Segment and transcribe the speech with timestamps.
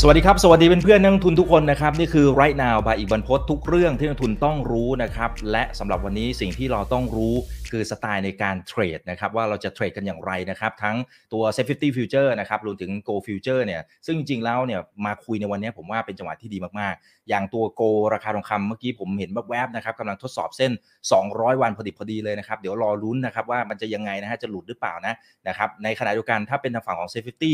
[0.00, 7.34] สวัสดีครับ สวัสดีเพื่อนๆนักทุนทุกคนนะครับ นี่คือ right now บายอีกบรรพททุกเรื่องที่นักทุนต้องรู้นะครับ และสำหรับวันนี้สิ่งที่เราต้องรู้
[7.70, 10.96] คือสไตล์ในการเทรดนะครับ ว่าเราจะเทรดกันอย่างไรนะครับ ทั้ง
[11.32, 20.72] ตัว safety future นะครับรวมถึง go future เนี่ยซึ่งจริงๆแล้วเนี่ยมาคุยในวันนี้ผมว่าเป็นจังหวะที่ดีมากๆ อย่างตัว go ราคาทองคำเมื่อกี้ผมเห็นแวบๆนะครับกำลังทดสอบเส้น
[21.16, 25.14] 200 วันพอดีพอดีเลยนะครับ เดี๋ยวรอลุ้นนะครับว่ามันจะยังไงนะฮะจะหลุดหรือเปล่านะ
[25.48, 27.52] นะครับในขณะเดียวกันถ้าเป็นทางฝั่งของ safety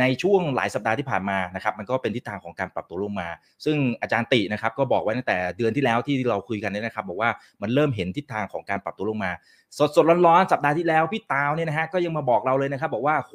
[0.00, 3.28] ในช่วงหลายสัปดาห์ที่ผ่านมานะครับมันก็เป็นทิศทางของการปรับตัวลงมา
[3.64, 7.30] ซึ่งอาจารย์ตินะครับก็บอกไว้ตั้งแต่เดือนที่แล้วที่เราคุยกันเนี่ยนะครับ บอกว่า
[7.62, 9.32] มันเริ่มเห็นทิศทางของการปรับตัวลงมา
[9.78, 13.34] สดๆร้อนๆสัปดาห์ที่แล้วพี่ตาวเนี่ยนะฮะก็ยังมาบอกเราเลยนะครับ บอกว่าโห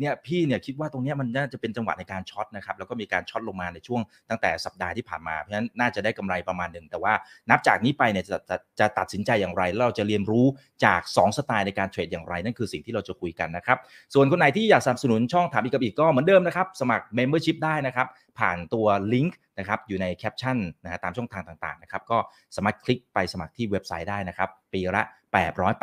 [0.00, 7.12] เนี่ยพี่เนี่ยคิดว่าตรงนี้มันน่าจะเป็นจังหวะในการช็อตนะครับแล้วก็มีการช็อตลงมาในช่วงตั้งแต่สัปดาห์ที่ผ่านมาเพราะฉะนั้นน่าจะได้กำไรประมาณหนึ่งแต่ว่า
[7.50, 10.46] นับจากนี้ไปเนี่ยจะจะจะตัดสินใจอย่างไรเราจะเรียนรู้
[10.84, 13.78] จาก 2 สไตล์ในการ trade อย่างไร นั่นคือสิ่งที่เราจะคุยกันนะครับ
[14.14, 18.06] ส่วนคนไหนที่อยากสนับสนุนช่องถามอีกกับอิกก็เหมือนเดิมนะครับสมัคร Membership ได้นะครับ
[18.38, 22.18] ผ่านตัวลิงก์นะครับอยู่ในแคปชั่นนะฮะตามช่องทางต่างๆนะครับก็
[22.56, 25.02] สามารถคลิกไปสมัครที่เว็บไซต์ได้นะครับ ปีละ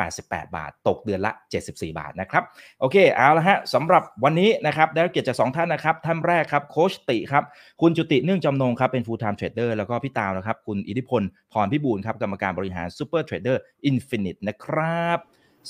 [0.02, 2.42] 888 บาท ตกเดือนละ 74 บาทนะครับ
[2.80, 7.44] โอเคเอาละฮะสำหรับวันนี้นะครับได้รับเกียรติจากสองท่านนะครับ ท่านแรกครับโค้ชติครับ
[7.80, 11.22] คุณจุติเนื่องจำนงครับเป็น full time trader แล้วก็พี่ตาวนะครับ คุณอิทธิพล
[11.52, 13.56] พรพิบูลครับกรรมการบริหาร Super Trader
[13.90, 15.18] Infinite นะครับ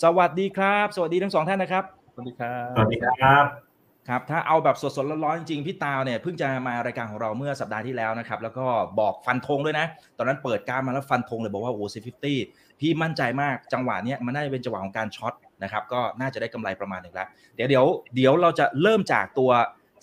[0.03, 3.72] สวัสดีครับ สวัสดีทั้งสองท่านนะครับสวัสดีครับสวัสดีครับ
[4.09, 8.67] ครับถ้าเอาแบบสดๆร้อนๆจริงๆพี่ตาวเนี่ยเพิ่งจะมารายการของเราเมื่อสัปดาห์ที่แล้วนะครับแล้วก็
[9.01, 9.87] บอกฟันธงด้วยนะ
[10.19, 12.39] ตอนนั้นเปิดการมาแล้วฟันธงเลยบอกว่าโอ้ซีฟิฟตี้
[12.81, 19.51] พี่มั่นใจมากจังหวะเนี้ยมันน่าจะเป็นจังหวะของการช็อตนะครับก็น่าจะได้กำไรประมาณหนึ่งแล้วเดี๋ยวเดี๋ยวเดี๋ยวเราจะเริ่มจากตัว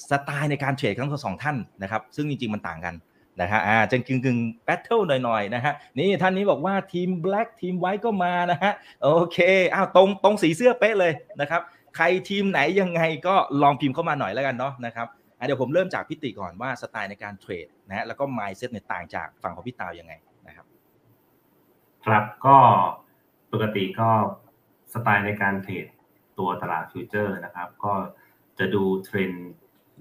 [0.10, 2.96] สไตล์ในการเทรดทั้งสองท่านนะครับซึ่งจริงๆมันต่างกัน
[3.42, 9.38] นะฮะอ่าจะกึ่งกึ่งแบทเทิลหน่อยๆนะฮะนี่ท่านนี้บอกว่าทีมแบล็กทีมไวท์ก็มานะฮะโอเค
[9.74, 11.62] อ้าวตรงตรงสีเสื้อเป๊ะเลยนะครับ
[11.96, 15.08] ใครทีมไหนยังไงก็ลองพิมพ์เข้ามาหน่อยแล้วกันเนาะนะครับ
[15.46, 20.14] เดี๋ยวผมเริ่มจากพิติก่อนว่าสไตล์ในการเทรดนะฮะแล้วก็ mindset เนี่ยต่างจากฝั่งของพี่ตาวยังไง
[20.48, 20.66] นะครับ
[22.06, 22.56] ครับก็
[23.52, 24.10] ปกติก็
[24.94, 25.86] สไตล์ในการ trade
[26.40, 27.94] ตัวตลาด future นะครับ ก็
[28.60, 29.50] จะดูเทรนด์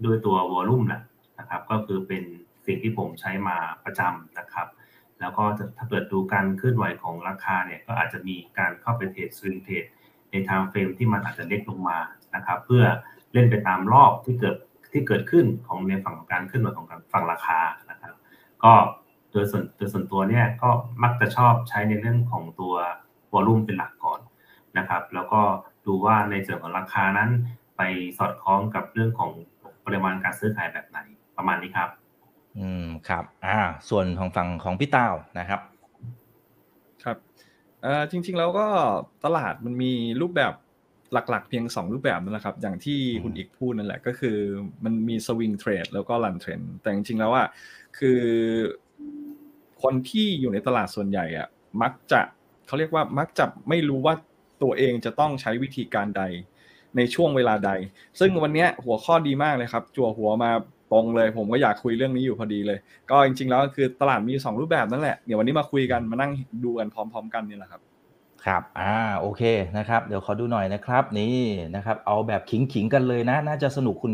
[0.04, 1.02] ด้วยตัว volume แหละ
[1.38, 2.22] นะครับ ก็คือเป็น
[2.66, 4.68] สิ่งที่ผมใช้มาประจำนะครับ
[5.20, 5.44] แล้วก็
[5.78, 9.84] ถ้าเกิดดูการเคลื่อนไหวของราคาเนี่ยก็อาจจะมีการเข้าไป trade swing trade
[10.30, 11.98] ใน time frame ที่มันอาจจะเล็กลงมา
[12.34, 12.84] นะครับเพื่อ
[13.32, 14.56] เล่นไปตามรอบที่เกิด
[14.92, 18.14] ที่เกิดขึ้นของในฝั่งของการขึ้นมาของฝั่งราคานะครับ
[18.64, 18.72] ก็
[19.32, 20.70] โดยส่วนโดยส่วนตัวเนี่ยก็
[21.02, 22.74] มักจะชอบใช้ในเรื่องของตัว
[23.32, 24.20] วอลุ่มเป็นหลักก่อน
[24.78, 25.40] นะครับ แล้วก็
[25.86, 27.30] ดูว่าในส่วนของราคานั้น
[27.76, 27.82] ไป
[28.18, 29.30] สอดคล้องกับเรื่องของ
[29.84, 30.98] ปริมาณการซื้อขายแบบไหน
[31.36, 31.88] ประมาณนี้ครับ
[32.58, 33.58] อืมครับ อ่า
[33.88, 35.60] ส่วนของฝั่งของพี่ตาวนะครับ
[37.82, 38.66] เออจริง ๆ แล้วก็
[39.24, 40.52] ตลาดมันมีรูปแบบ
[41.12, 44.36] หลักๆ เพียง 2 รูปแบบนั่นแหละครับ อย่างที่คุณอีกพูดนั่นแหละก็คือ
[44.84, 47.46] มันมีสวิงเทรดแล้วก็รันเทรนแต่จริงๆแล้วอะ
[47.98, 48.20] คือ
[49.82, 51.48] คนที่อยู่ในตลาดส่วนใหญ่อะ
[51.82, 52.20] มักจะ
[52.66, 54.14] เขาเรียกว่ามักจะไม่รู้ว่า
[54.62, 56.22] ตัวเองจะต้องใช้วิธีการใด
[56.96, 57.70] ในช่วงเวลาใด
[58.20, 60.50] ซึ่งวันนี้หัวข้อดีมากเลยครับ จั่วหัวมา
[60.92, 62.78] ตรงเลยผมก็อยากคุยเรื่องนี้อยู่พอดีเลย
[63.10, 66.32] ก็จริง ๆ แล้วคือตลาดมี2รูปแบบนั่นแหละเดี๋ยววันนี้มาคุยกันมานั่ง
[66.64, 67.80] ดูกันพร้อม ๆ กันนี่แหละครับ
[68.46, 69.42] ครับ อ่า โอเค
[69.78, 71.40] นะครับ เดี๋ยวขอดูหน่อยนะครับ นี่
[71.74, 74.12] นะครับ เอาแบบขิงๆกันเลยนะ น่าจะสนุกคุณ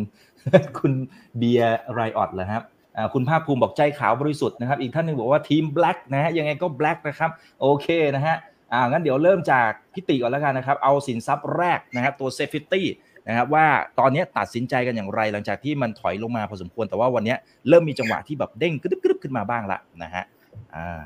[0.78, 0.92] คุณ
[1.38, 2.62] เบียร์ไรออดเหรอครับ
[2.96, 7.30] อ่า คุณภาคภูมิบอกใจขาวบริสุทธิ์นะครับ อีกท่านหนึงบอกว่าทีม black นะฮะ ยังไงก็ black นะครับ
[7.60, 7.86] โอเค
[8.16, 8.36] นะฮะ
[8.72, 12.86] อ่า งั้นเดี๋ยวเริ่มจากพี่ติก่อนแล้วกันนะครับ เอาสินทรัพย์แรกนะครับ ตัว SET Fifty
[13.28, 13.66] นะครับว่า
[13.98, 17.34] ตอนนี้ตัดสินใจกันอย่างไรหลังจากที่มันถอยลงมาพอสมควรแต่ว่าวันนี้
[17.68, 20.24] เริ่มมีจังหวะที่แบบเด้งกระดึบกระดึบขึ้นมาบ้างละนะฮะ
[20.76, 21.00] อ่า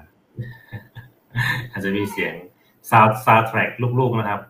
[1.73, 2.35] อาจจะมีเสียง
[2.91, 3.71] ซาวซาวแทร็ก
[4.01, 4.41] ลูกๆนะครับ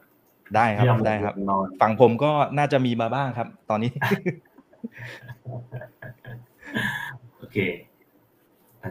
[0.56, 3.90] ได้ครับที่เอาได้ครับนอนฝั่งผมก็น่าจะมีมาบ้างครับ ตอนนี้
[7.38, 7.56] โอเค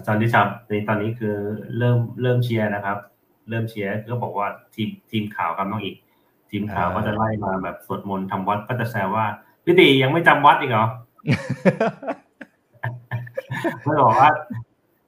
[0.08, 1.36] ตอนที่ชับในตอนนี้คือ
[1.78, 2.98] เริ่มเริ่มเชียร์นะครับ
[3.50, 5.96] เริ่มเชียร์ก็บอกว่าทีมทีมข่าวครับน้องอีก
[6.52, 9.26] ทีมข่าวอ่าก็จะไล่มาแบบสวดมนต์ทำวัดก็จะแซวว่า
[9.66, 10.86] พี่ตียังไม่จำวัดอีกเหรอ
[13.84, 14.30] ไม่บอกว่า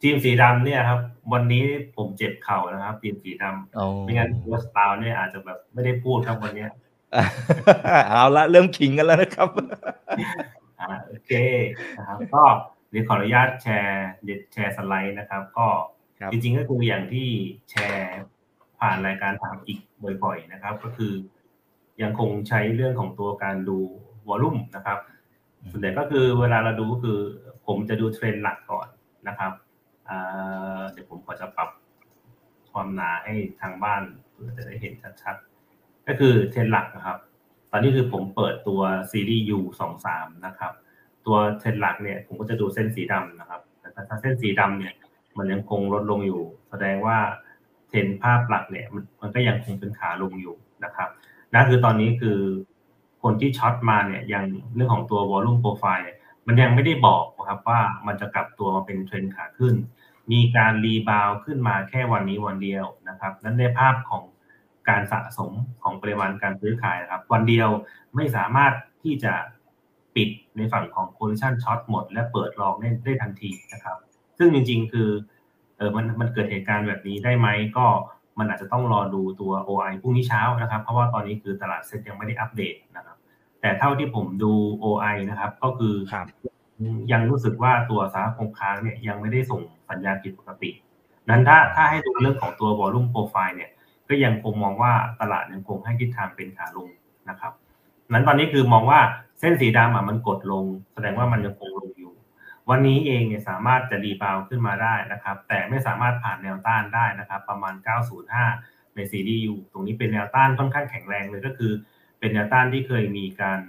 [0.02, 1.00] ทีมสีดำเนี่ยครับ
[1.34, 1.64] วันนี้
[1.96, 6.72] ผมเจ็บเข่านะครับ ทีมสีดำโอ้ไม่งั้นวอสตาเนี่ยอาจจะแบบไม่ได้พูดครับวันเนี้ย
[8.10, 9.48] เอาละเริ่มขิงกันแล้วนะครับ
[10.80, 11.32] อ่าโอเค
[11.98, 12.44] นะครับ ก็
[12.92, 15.68] เดี๋ยวขออนุญาตแชร์เดี๋ยวแชร์สไลด์นะครับ ก็
[16.20, 17.28] ครับจริงๆก็คืออย่างที่
[17.72, 18.20] แชร์
[18.80, 19.80] ผ่านรายการถามอีก
[20.24, 21.14] บ่อยๆนะครับ ก็คือ
[22.02, 23.78] ยังคงใช้เรื่องของตัวการดู
[24.28, 25.00] volume นะครับ
[25.72, 27.20] ส่วนใหญ่ก็คือเวลาเราดูก็คือ
[27.68, 28.88] ผมจะดูเทรนด์หลักก่อน
[29.28, 29.52] นะครับ
[30.10, 31.70] อ่าเดี๋ยวผมขอจะปรับ
[32.72, 37.18] ความหนาให้ทางบ้านเพื่อจะได้เห็นชัดๆ ก็คือเทรนหลักนะครับ
[37.72, 38.82] ตอนนี้คือผมเปิดตัว
[39.12, 40.74] ซีรีส์ U 2 3นะครับ
[41.26, 44.94] ตัวเทรนหลักเนี่ย ผมก็จะดูเส้นสีดำนะครับ แต่ถ้าเส้นสีดำเนี่ย
[45.38, 47.18] มันยังคงลดลงอยู่ แสดงว่า
[47.90, 51.10] เทรนภาพหลักเนี่ยมันมันก็ยังคงเป็นขาลงอยู่นะครับ
[51.54, 52.40] นั่นคือตอนนี้คือ
[53.24, 54.46] คนที่ short มาเนี่ยยัง
[54.76, 56.12] เรื่องของตัว volume profile
[56.48, 59.76] มันยังไม่ได้บอกนะครับว่ามันจะกลับตัวมาเป็นเทรนขาขึ้น
[60.32, 64.24] มีการ rebound ขึ้นมาแค่วันนี้วันเดียวนะครับ นั้นในภาพของ
[64.90, 65.52] การสะสม
[65.84, 67.70] ของปริมาณการซื้อขายนะครับ วันเดียว
[68.16, 69.34] ไม่สามารถที่จะ
[70.16, 73.98] ปิดในฝั่งของ position short หมด และเปิด long ได้ได้ทันทีนะครับ
[74.38, 75.10] ซึ่งจริงๆ คือ
[75.80, 77.48] เออมันมันเกิดเหตุการณ์แบบนี้ได้ไหม
[77.78, 77.86] ก็
[78.40, 83.18] มันอาจจะต้องรอดูตัว OI พรุ่งนี้เช้านะครับ เพราะว่าตอนนี้คือตลาดเซ็ตยังไม่ได้อัปเดตนะครับ
[83.62, 84.54] แต่เท่าที่ผมดู
[84.84, 86.28] OI นะครับ ก็คือครับ
[87.12, 90.72] ยังรู้สึกว่าตัวสาคงค้างเนี่ยยังไม่ได้ส่งสัญญาณผิดปกติ
[91.30, 93.72] นั้นถ้าถ้าให้ดูเรื่องของตัว volume profile เนี่ย
[94.10, 96.90] ก็ยังคงมองว่าตลาดยังคงให้ทิศทางเป็นขาลง
[97.30, 97.52] นะครับ
[98.12, 99.00] นั้นตอนนี้คือมองว่า
[99.40, 101.99] เส้นสีดำอะมันกดลง แสดงว่ามันยังคงลงอยู่
[102.70, 107.74] วันนี้เองเนี่ยสามารถจะรีบาวขึ้นมาได้นะครับ แต่ไม่สามารถผ่านแนวต้านได้นะครับ ประมาณ
[108.36, 111.72] 905 ในซีรีส์ยูตรงนี้เป็นแนวต้านค่อนข้างแข็งแรงเลยก็คือ
[112.20, 113.60] เป็นแนวต้านที่เคยมีการ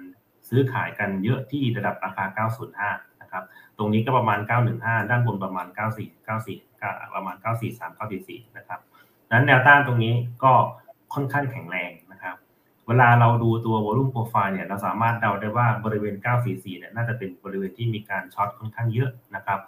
[0.49, 2.47] ซื้อขายกันเยอะที่ระดับราคา
[2.79, 3.45] 905 นะครับ
[3.79, 4.39] ตรงนี้ก็ประมาณ
[4.75, 5.79] 915 ด้านบนประมาณ 94
[6.27, 8.81] 94ก็ประมาณ 943 944 นะครับ
[9.33, 10.15] นั้นแนวต้านตรงนี้
[10.45, 10.53] ก็
[11.15, 11.91] ค่อนข้างแข็งแรง
[12.91, 19.61] เวลาเราดูตัว volume profile เนี่ยเราสามารถเดาได้ว่าบริเวณ 944 เนี่ยน่าจะเป็นบริเวณที่มีการช็อตค่อนข้างเยอะนะครับ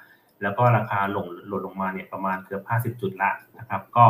[0.42, 2.62] แล้วก็ราคาลงลดลงมาเนี่ยประมาณเกือบ
[2.96, 4.06] 50 จุดละนะครับ ก็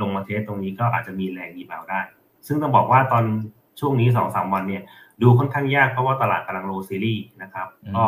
[0.00, 2.00] ลงมา test ตรงนี้ก็อาจจะมีแรงดีบาวได้
[2.46, 3.24] ซึ่งต้องบอกว่าตอน
[3.80, 4.82] ช่วงนี้ 2-3 วันเนี่ย
[5.22, 8.04] ดูค่อนข้างยากเพราะว่าตลาดกำลัง roll series นะครับ ก็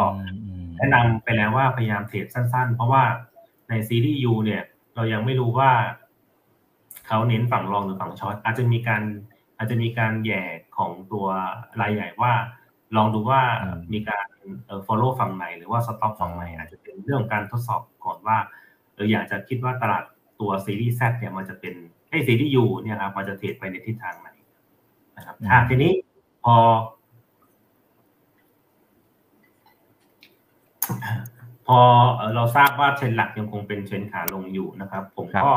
[0.76, 3.02] แนะนำไปแล้วว่าพยายาม trade สั้นๆ เพราะว่า
[3.68, 4.62] ในซีรีส์ U เนี่ย
[4.94, 5.70] เรายังไม่รู้ว่า
[7.06, 9.02] เขาเน้นฝั่ง long หรือฝั่ง short อาจจะมีการ
[9.56, 10.42] อาจจะมีการแย่
[10.76, 11.26] ของตัว
[11.80, 12.32] รายใหญ่ว่า
[12.96, 14.26] ลองดูว่าอืมมีการ
[14.66, 18.38] เอ่อ follow ฝั่งไหนหรือว่า stop ฝั่งไหนอาจจะเป็นเรื่องของการทดสอบก่อนว่า
[18.94, 20.04] เอออยากจะคิดว่าตลาด
[20.40, 21.74] ตัวซีรีส์ Z เนี่ยมันจะเป็น
[22.10, 24.28] ไอ้ซีรีส์ U เนี่ยครับมันจะเทรดไปในทิศทางไหน
[25.16, 25.92] นะครับอะทีนี้
[26.44, 26.56] พอ
[31.66, 31.78] พอ
[32.16, 35.54] เอ่อเราทราบว่าเทรนด์หลักยังคงเป็นเทรนด์ขาลงอยู่นะครับ ผมครับก็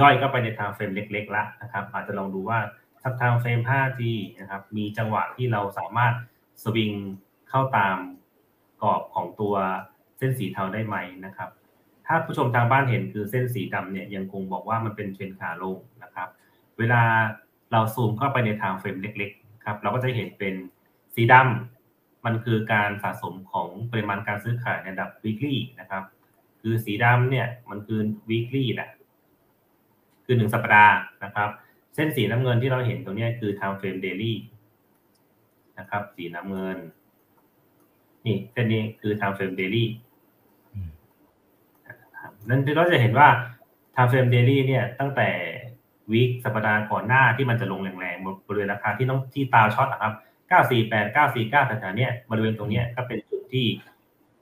[0.00, 2.58] ย่อยเข้าไปในทางเฟรมเล็กๆละนะครับ อาจจะลองดูว่า
[3.04, 4.02] ทับทางเฟรม 5G
[4.40, 6.12] นะครับ มีจังหวะที่เราสามารถ
[6.62, 6.92] สวิง
[7.48, 7.96] เข้าตาม
[8.82, 9.54] กรอบของตัว
[10.18, 11.50] เส้นสีเทาได้ไหมนะครับ
[12.06, 16.28] ถ้าผู้ชมทางบ้านเห็นคือเส้นสีดำเนี่ยยังคงบอกว่ามันเป็นเทรนขาลงนะครับ
[16.78, 17.02] เวลา
[17.72, 20.54] เราซูมเข้าไปในทางเฟรมเล็กๆครับเราก็จะเห็นเป็น
[21.14, 26.04] สีดำมันคือการสะสมของปริมาณการซื้อขายในระดับ weekly นะครับ
[26.60, 28.90] คือสีดำเนี่ยมันคือ weekly แหละ
[30.24, 31.50] คือหนึ่งสัปดาห์นะครับ
[31.94, 34.32] เส้นสีน้ำเงินที่เราเห็นตรงเนี้ยคือ time frame daily
[35.78, 36.78] นะครับ สีน้ำเงิน
[38.26, 39.84] นี่เส้นนี้คือ time frame daily
[40.74, 40.88] อืม
[41.86, 43.28] นะครับนั่นเราจะเห็นว่า
[43.94, 45.28] time frame daily เนี่ยตั้งแต่
[46.12, 50.12] วีคสัปดาห์ก่อนหน้าที่มันจะลงแรงๆบริเวณราคาที่ต้องที่ตาช็อตนะครับ
[50.48, 53.66] 948 949แถวๆเนี้ยบริเวณตรงเนี้ยก็เป็นจุดที่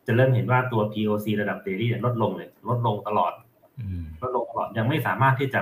[0.07, 3.33] จะเริ่มเห็นว่าตัว POC ระดับ daily เนี่ยลดลงเลย ลดลงตลอด
[3.79, 5.61] อืมลดลงตลอดยังไม่สามารถที่จะ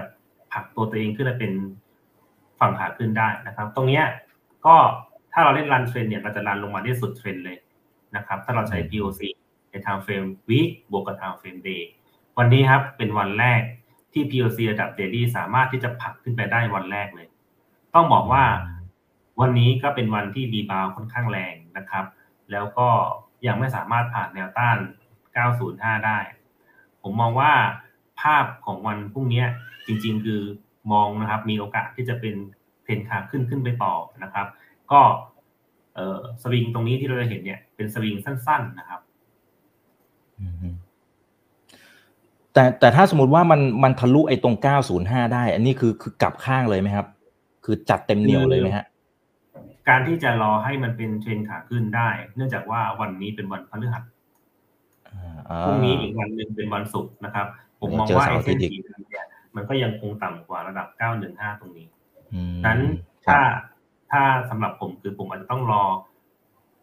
[0.52, 1.52] ผลักตัวตัวเองขึ้นมาเป็น
[2.60, 4.04] ฝั่งขาขึ้นได้นะครับ ตรงเนี้ย
[4.66, 4.76] ก็
[5.32, 7.58] ถ้าเราเล่น run trend เนี่ยเราจะ run ลงมาที่สุดเทรนเลย
[8.16, 9.20] นะครับ ถ้าเราใช้ POC
[9.70, 11.82] ใน time frame week บวกกับ time frame day
[12.38, 13.60] วันนี้ครับเป็นวันแรก
[14.12, 17.28] ที่ POC ระดับ daily สามารถที่จะผลักขึ้นไปได้วันแรกเลย
[17.94, 18.44] ต้องบอกว่า
[19.40, 22.04] วันนี้ก็เป็นวันที่ดีบาวค่อนข้างแรงนะครับ
[22.50, 22.88] แล้วก็
[23.46, 24.78] ยังไม่สามารถผ่านแนวต้าน
[25.40, 26.18] 905 ได้
[27.02, 27.52] ผมมองว่า
[28.20, 29.44] ภาพของวันพรุ่งนี้
[29.86, 30.40] จริง ๆ คือ
[30.92, 32.34] มองนะครับ มีโอกาสที่จะเป็น
[32.82, 34.46] เทรนขาขึ้นขึ้นไปต่อนะครับ
[34.92, 35.00] ก็
[35.94, 39.00] เอ่อสวิงตรงนี้ที่เราจะเห็นเนี่ยเป็นสวิงสั้น ๆนะครับ
[40.40, 40.74] อืม
[42.52, 44.56] แต่แต่ถ้าสมมติว่ามันมันทะลุไอ้ตรง
[44.94, 47.06] 905 ได้ อันนี้คือคือกลับข้างเลยไหมครับ
[47.64, 48.86] คือจัดเต็มเหนียวเลยไหมฮะ
[49.88, 54.02] การที่จะรอให้มันเป็นเทรนขาขึ้นได้ เนื่องจากว่าวันนี้เป็นวันพฤหัส
[55.48, 57.46] อ่าพรุ่งนี้อีกวันหนึ่งเป็นวันศุกร์นะครับ
[57.80, 60.88] ผมมองเจอว่าเสาร์ไอ้อาทิเส้ตนย์อีกสีดำเนี่ยมันก็ยังคงต่ำกว่าระดับ
[61.24, 61.88] 915 ตรงนี้
[62.34, 62.80] อืมนั้น
[63.26, 63.44] ครัถ้าบ
[64.10, 65.84] ถ้าสำหรับผมคือผมอาจจะต้องรอ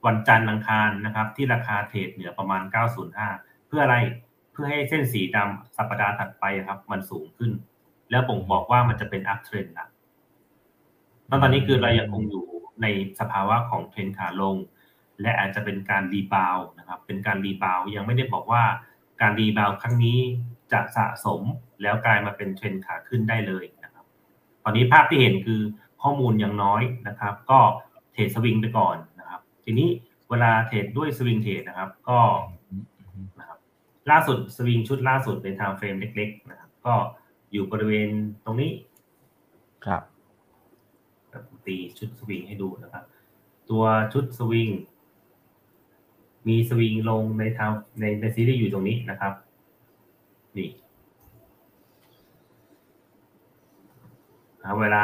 [0.05, 2.61] วันจันทร์อังคารนะครับ ที่ราคาเทรดเหนือประมาณ
[3.15, 3.95] 905 เพื่ออะไร
[4.51, 7.51] เพื่อให้เส้นสีดำสัปดาห์ถัดไปครับ มันสูงขึ้น
[8.11, 9.87] แล้วผมบอกว่ามันจะเป็น uptrend ละ
[11.41, 12.45] ตอนนี้คือเรายังคงอยู่
[12.81, 12.87] ใน
[13.19, 14.55] สภาวะของเทรนขาลง
[15.21, 18.63] และอาจจะเป็นการ rebound นะครับ เป็นการ rebound ยังไม่ได้บอกว่า
[19.21, 20.19] การ rebound ครั้งนี้
[20.71, 21.41] จะสะสม
[21.81, 24.05] แล้วกลายมาเป็นเทรนขาขึ้นได้เลยนะครับ
[24.59, 25.61] ตอนนี้ภาพที่เห็นคือ
[26.01, 27.59] ข้อมูลยังน้อยนะครับ ก็
[28.13, 29.89] trade swing ไปก่อนนะครับ ทีนี้
[30.29, 32.19] เวลาเทรดด้วย swing trade นะครับ ก็
[33.39, 33.59] นะครับ
[34.11, 36.93] ล่าสุดสวิงชุดล่าสุดเป็นไทม์เฟรมเล็ก ๆ นะครับ ก็
[37.51, 38.09] อยู่บริเวณ
[38.45, 38.71] ตรงนี้
[39.85, 40.01] ครับ
[41.65, 43.03] ตีชุดสวิงให้ดูนะครับ
[43.69, 43.83] ตัว
[44.13, 44.69] ชุดสวิง
[46.47, 49.33] มีสวิงลงในทางในในซีรีส์อยู่ตรงนี้นะครับ
[50.57, 50.69] นี่
[54.81, 55.03] เวลา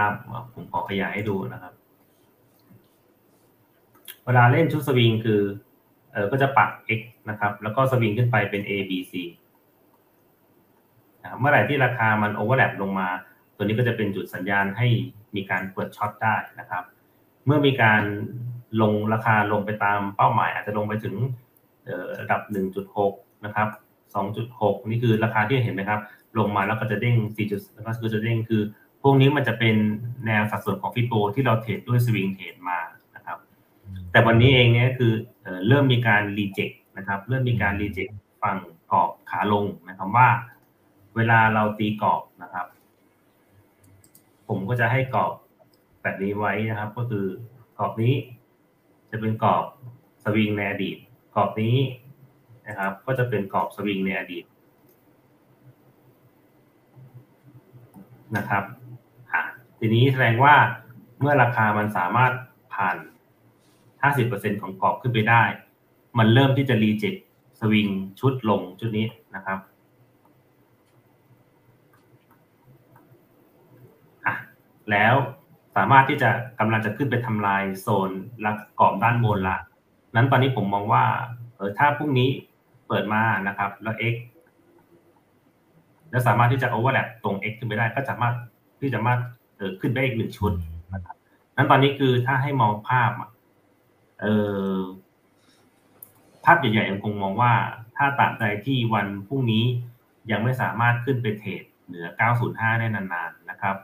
[0.53, 1.73] ผมขอขยายให้ดูนะครับ
[4.25, 5.41] เวลาเล่นชุดสวิงคือ
[6.11, 6.69] เออก็จะปัก
[6.99, 9.13] x นะครับ แล้วก็สวิงขึ้นไปเป็น a b c
[11.21, 13.07] นะครับเมื่อไหร่ที่ราคามันโอเวอร์แลปลงมา
[13.55, 14.87] ตัวนี้ก็จะเป็นจุดสัญญาณให้
[15.35, 16.83] มีการเปิดช็อตได้นะครับ
[17.45, 18.01] เมื่อมีการ
[18.81, 21.15] ลงราคาลงไปตามเป้าหมาย อาจจะลงไปถึง
[22.19, 22.41] ระดับ
[22.93, 23.67] 1.6 นะครับ
[24.35, 25.99] 2.6 นี่คือราคาที่เห็นไหมครับ
[26.37, 28.61] ลงมาแล้วก็จะเด้ง4จุดแล้วก็จะเด้งคือ
[29.03, 29.75] พวกนี้มันจะเป็น
[30.25, 32.79] แนวสัดส่วนของฟิโบที่เราเทรดด้วยสวิงเทรดมา
[33.15, 33.37] นะครับ
[34.11, 35.11] แต่วันนี้เองเนี่ยคือ
[35.67, 38.07] เริ่มมีการรีเจ็คนะครับ เริ่มมีการรีเจ็ค
[38.43, 38.57] ฝั่ง
[38.91, 40.29] กรอบขาลงนะครับว่า
[41.15, 42.65] เวลาเราตีกรอบนะครับ
[44.47, 45.33] ผมก็จะให้กรอบ
[46.01, 47.25] แบบนี้ไว้นะครับ ก็คือ
[47.77, 48.13] กรอบนี้
[49.11, 49.63] จะเป็นกรอบ
[50.23, 50.97] สวิงในอดีต
[51.35, 51.75] กรอบนี้
[52.67, 54.45] นะครับ ก็จะเป็นกรอบสวิงในอดีต
[58.37, 58.63] นะครับ
[59.79, 60.55] ทีนี้แสดงว่า
[61.19, 62.31] เมื่อราคามันสามารถ
[62.73, 62.97] ผ่าน
[63.99, 65.43] 50%ของกรอบขึ้นไปได้
[66.17, 67.15] มันเริ่มที่จะรีเจ็ค
[67.59, 67.87] สวิง
[68.19, 69.59] ชุดลงชุดนี้นะครับ
[74.91, 75.13] แล้ว
[75.75, 76.29] สามารถที่จะ
[76.59, 78.11] กำลังจะขึ้นไปทำลายโซน
[78.45, 79.57] ลักกรอบด้านบนละ
[80.15, 81.05] นั้นตอนนี้ผมมองว่า
[81.55, 82.29] เออถ้าพรุ่งนี้
[82.87, 84.15] เปิดมานะครับ แล้ว x
[86.09, 88.33] แล้วสามารถที่จะ overlap ตรง x ขึ้นไปได้ก็สามารถ
[88.81, 89.13] ที่จะมา
[89.57, 90.53] เออขึ้นไปอีกหนึ่งชุด
[90.93, 91.15] นะครับ
[91.55, 93.11] นั้นตอนนี้คือถ้าให้มองภาพ
[94.21, 94.25] เอ
[94.75, 94.77] อ
[96.45, 97.53] ภาพใหญ่ๆยังคงมองว่า
[97.97, 99.63] ถ้าตราบใดที่วันพรุ่งนี้
[100.31, 102.07] ยังไม่สามารถขึ้นไปเทรดเหนือ
[102.43, 103.75] 905 ได้นานๆนะครับ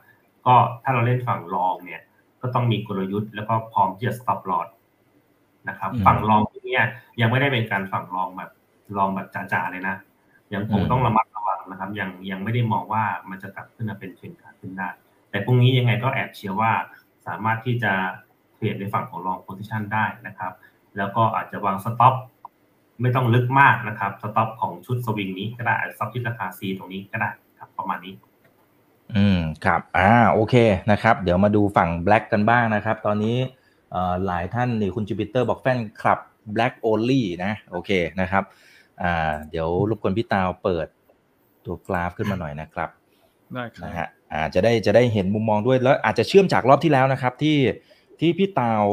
[0.45, 2.01] ก็ถ้าเราเล่นฝั่งรองเนี่ย
[2.41, 4.69] ก็ต้องมีกลยุทธ์ แล้วก็พร้อมที่จะ stop loss
[5.69, 6.85] นะครับ ฝั่ง long เนี่ย
[7.21, 8.51] ยังไม่ได้เป็นการฝั่ง long แบบ
[8.97, 9.95] long แบบจ๋าๆเลยนะ
[10.53, 14.89] ยังคงต้องระมัดระวังนะครับ ยังยังไม่ได้มองว่ามันจะกลับขึ้นมาเป็นเทรนขาขึ้นได้
[15.29, 16.71] แต่พรุ่งนี้ยังไงก็แอบเชื่อว่า
[17.27, 17.93] สามารถที่จะ
[18.55, 20.53] trade ในฝั่งของ long position ได้นะครับ
[20.97, 22.15] แล้วก็อาจจะวาง stop
[23.01, 27.29] ไม่ต้องลึกมากนะครับ stop ของชุดสวิงนี้ก็ได้ stop ที่ราคา C ตรงนี้ก็ได้
[27.59, 28.13] ครับประมาณนี้
[29.15, 30.55] อืมครับอ่าโอเค
[30.91, 33.37] นะครับ เดี๋ยวมาดูฝั่ง Black กันบ้างนะครับ ตอนนี้
[34.25, 36.19] หลายท่านนี่คุณจูปิเตอร์บอกแฟนคลับ
[36.55, 37.91] Black Only นะ โอเค
[38.21, 38.43] นะครับ
[39.03, 40.87] อ่า เดี๋ยวรบกวนพี่ตาวเปิด
[41.65, 42.89] ตัวกราฟขึ้นมาหน่อยนะครับ
[43.53, 47.57] ได้ครับนะฮะอ่าจะได้จะได้เห็นมุมมองด้วยแล้วอาจจะเชื่อมจากรอบที่แล้วนะครับ ที่
[48.19, 48.83] ที่พี่ตาว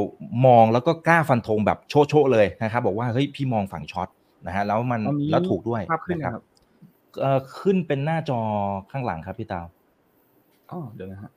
[0.47, 4.09] มองแล้วก็กล้าฟันธงแบบโชโชเลยนะครับ บอกว่าเฮ้ยพี่มองฝั่งช็อต
[4.47, 6.43] นะฮะแล้วมันแล้วถูกด้วยนะครับ
[7.61, 8.41] ขึ้นเป็นหน้าจอ
[8.91, 9.67] ข้างหลังครับพี่ตาว
[10.71, 11.31] อ๋อเดี๋ยวนะฮะ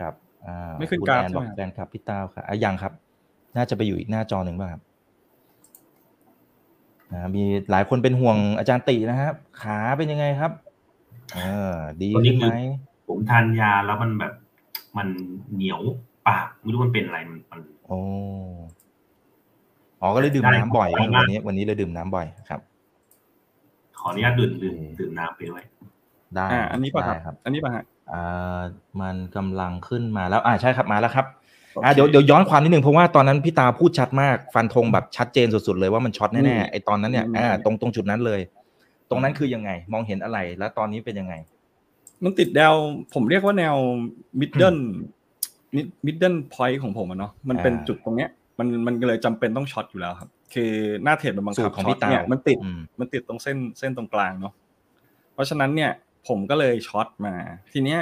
[0.00, 0.14] ครับ
[0.46, 2.92] อ่าไม่ขึ้นกราฟใช่ไหมแฟนคลับพี่ต้าครับอะยังครับ
[3.56, 4.82] น่าจะไปอยู่อีกหน้าจอหนึ่งบ้างครับ
[7.12, 10.52] นะมีหลายคนเป็นห่วงอาจารย์ตินะครับ ขาเป็นยังไงครับ
[11.34, 11.40] เอ
[11.72, 12.56] อดีขึ้นไหม
[13.08, 14.32] ผมทานยาแล้วมันแบบ
[14.96, 15.08] มัน
[15.54, 15.80] เหนียว
[16.26, 17.98] ปากไม่รู้มันเป็นอะไรมันมันโอ้
[20.00, 22.60] อ๋อก็เลยดื่มน้ำบ่อยวันนี้ วันนี้เลยดื่มน้ำบ่อยครับ
[23.98, 25.62] ขออนุญาตดื่มดื่มดื่มน้ำไปด้วย
[26.34, 28.60] ได้อันนี้ป่ะครับ อันนี้ป่ะฮะอ่า
[29.00, 31.26] มันกำลังขึ้นมาแล้วอ่าใช่ครับมาแล้วครับ
[31.84, 38.40] อ่าเดี๋ยวเดี๋ยวย้อนความนิดนึงเพราะว่าตอนนั้นพี่ตาพูดชัดมากฟันธงแบบชัดเจนสุดๆเลยว่ามัน short แน่ๆไอตอนนั้นเนี่ยอ่าตรงตรงจุดนั้นเลย
[39.10, 41.34] ตรงนั้นคือยังไง มองเห็นอะไรแล้วตอนนี้เป็นยังไง
[42.24, 42.74] มันติดแนว
[43.14, 43.76] ผมเรียกว่าแนว
[44.40, 44.76] middle
[46.06, 50.72] middle point ของผมอะเนาะมันเป็นจุดตรงเนี้ย มันมันเลยจำเป็นต้อง short อยู่แล้วครับ คือ
[51.04, 52.58] หน้าเทรดมันบังคับช็อตเนี่ยมันติด
[53.00, 54.52] มันติดตรงเส้นเส้นตรงกลางเนาะ
[55.34, 55.90] เพราะฉะนั้นเนี่ย
[56.28, 57.34] ผมก็เลยช็อตมา
[57.72, 58.00] ทีเนี้ย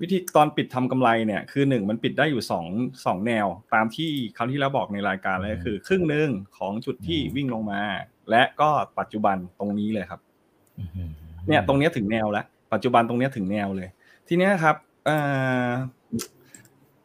[0.00, 2.66] วิธีตอนปิดทำกำไรเนี่ยคือหนึ่งมันปิดได้อยู่สอง
[3.06, 7.80] สองแนว ตามที่ครั้งที่แล้วบอกในรายการเลยคือ ครึ่งหนึ่งของจุดที่วิ่งลงมา
[8.30, 10.20] และก็ปัจจุบันตรงนี้เลยครับ
[11.48, 13.88] เนี่ยตรงนี้ถึงแนวแล้วปัจจุบันตรงนี้ถึงแนวเลย
[14.28, 14.76] ทีเนี้ยครับ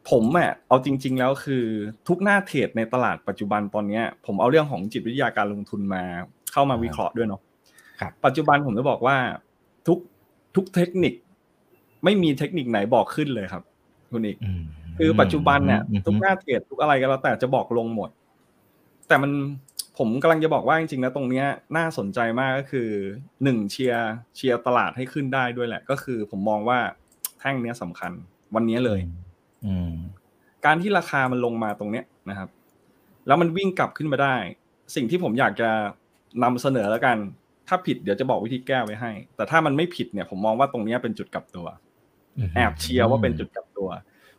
[0.09, 1.63] ผมอะเอาจริง ๆ แล้วคือ
[2.07, 6.03] ทุกหน้าเทรดในตลาดปัจจุบันตอนเนี้ยผมเอาเรื่องของจิตวิทยาการลงทุนมา
[6.51, 7.41] เข้ามาวิเคราะห์ด้วยเนาะ
[8.25, 9.17] ปัจจุบันผมจะบอกว่า
[9.87, 9.97] ทุก
[10.55, 11.13] ทุกเทคนิค
[12.03, 13.63] ไม่มีเทคนิคไหนบอกขึ้นเลยครับ
[14.11, 14.37] คุณอีก
[14.97, 18.09] คือปัจจุบันเนี่ยทุกหน้าเทรดทุกอะไรก็แล้วแต่จะบอกลงหมด
[19.07, 19.31] แต่มัน
[19.97, 21.45] ผมกำลังจะบอกว่าจริงๆนะตรงเนี้ย
[21.77, 22.89] น่าสนใจมากก็คือ
[23.43, 26.79] หนึ่งเชียร์เชียร์ตลาดให้ขึ้นได้ด้วยแหละ ก็คือผมมองว่า
[27.39, 28.11] แท่งเนี้ยสำคัญ
[28.55, 28.99] วันนี้เลย
[29.65, 29.91] อืม
[30.65, 32.49] การที่ราคามันลงมาตรงเนี้ยนะครับ
[33.27, 34.35] แล้วมันวิ่งกลับขึ้นมาได้
[34.95, 35.69] สิ่งที่ผมอยากจะ
[36.43, 37.17] นำเสนอแล้วกัน
[37.67, 41.67] ถ้าผิดเดี๋ยวจะบอกวิธีแก้ไว้ให้ แต่ถ้ามันไม่ผิดเนี่ย ผมมองว่าตรงเนี้ยเป็นจุดกลับตัว
[42.55, 43.89] แอบเชียร์ว่าเป็นจุดกลับตัว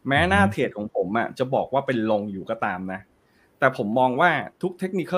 [0.09, 3.00] แม้หน้าเทรดของผมอะจะบอกว่าเป็นลงอยู่ก็ตามนะ
[3.59, 4.30] แต่ผมมองว่า
[4.62, 5.12] ทุกเทคนิค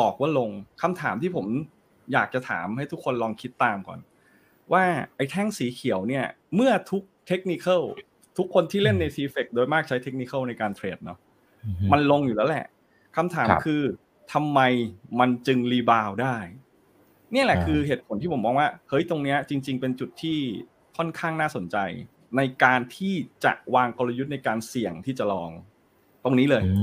[0.00, 0.50] บอกว่าลง
[0.82, 1.46] คำถามที่ผม
[2.12, 3.98] อยากจะถามให้ทุกคนลองคิดตามก่อน
[4.72, 4.84] ว่า
[5.16, 7.66] ไอ้แท่งสีเขียวเนี่ย เมื่อทุกเทคนิค
[8.38, 11.18] ทุกคนที่เล่นใน c f เฟกโดยมากใช้เทคนิคในการเทรดเนาะ
[11.92, 12.66] มันลงอยู่แล้วแหละ
[13.16, 13.82] คำถามครับคือ
[14.32, 14.60] ทำไม
[15.20, 16.36] มันจึงรีบาวด์ได้
[17.32, 20.38] เนี่ยแหละอ่าคือเหตุผลที่ผมมองว่า เฮ้ยตรงเนี้ยจริง ๆ เป็นจุดที่
[20.96, 21.76] ค่อนข้างน่าสนใจ
[22.36, 25.50] ในการที่จะวางกลยุทธ์ในการเสี่ยงที่จะลอง
[26.24, 26.74] ตรงนี้เลยอื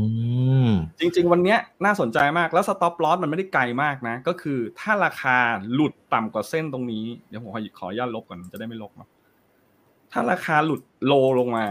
[0.70, 5.38] มจริง ๆ วันเนี้ยน่าสนใจมากแล้ว stop loss มันไม่ได้ไกลมากนะ ก็คือถ้าราคา
[5.74, 9.10] หลุดต่ำกว่าเส้นตรงนี้ เดี๋ยวผมขอขออนุญาตลบก่อนจะได้ไม่ลบเนาะ
[10.12, 11.66] ถ้าราคาหลุด low ลงมา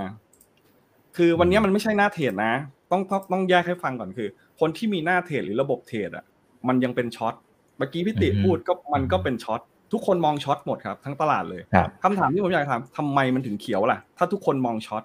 [1.16, 2.54] คือวันเนี้ยมันไม่ใช่หน้าเทรดนะ
[2.90, 4.28] ต้องต้องต้องแยกให้ฟังก่อนคือ
[4.60, 6.24] คนที่มีหน้าเทรดหรือระบบเทรดอะ
[6.68, 7.34] มันยังเป็น short
[7.78, 9.60] เมื่อกี้พี่ติอือฮึพูดก็มันก็เป็น short
[9.92, 15.02] ทุกคนมอง short หมดครับทั้งตลาดเลยครับคำถามที่ผมอยากถามทำไมมันถึงเขียวล่ะ ถ้าทุกคนมอง short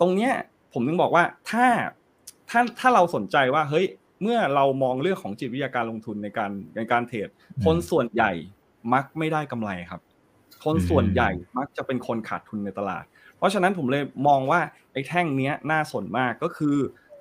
[0.00, 0.32] ตรงเนี้ย
[0.72, 1.66] ผมถึงบอกว่าถ้า
[2.50, 3.86] ถ้าถ้าเราสนใจว่าเฮ้ย
[4.22, 8.32] เมื่อเรามองเรื่องของจิตวิทยาการลงทุนในการในการเทรดมคนส่วนใหญ่
[8.92, 10.00] มักไม่ได้กำไรครับ
[10.64, 13.04] คนส่วนใหญ่มักจะเป็นคนขาดทุนในตลาด
[13.36, 14.60] เพราะฉะนั้นผมเลยมองว่า
[14.92, 16.76] ไอ้แท่งเนี้ยน่าสนมากก็คือ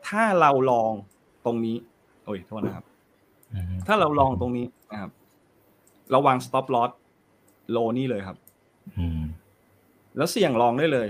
[0.08, 0.92] ถ้าเราลอง
[1.46, 1.78] ตรงนี้
[2.26, 2.86] โอ้ยโทษนะครับ
[3.54, 6.92] อืมถ้าเราลองตรงนี้นะครับเราวาง stop loss
[7.72, 8.38] โลนี่เลยครับ
[8.98, 9.22] อืม
[10.18, 11.08] แล้วเสี่ยงลองได้เลย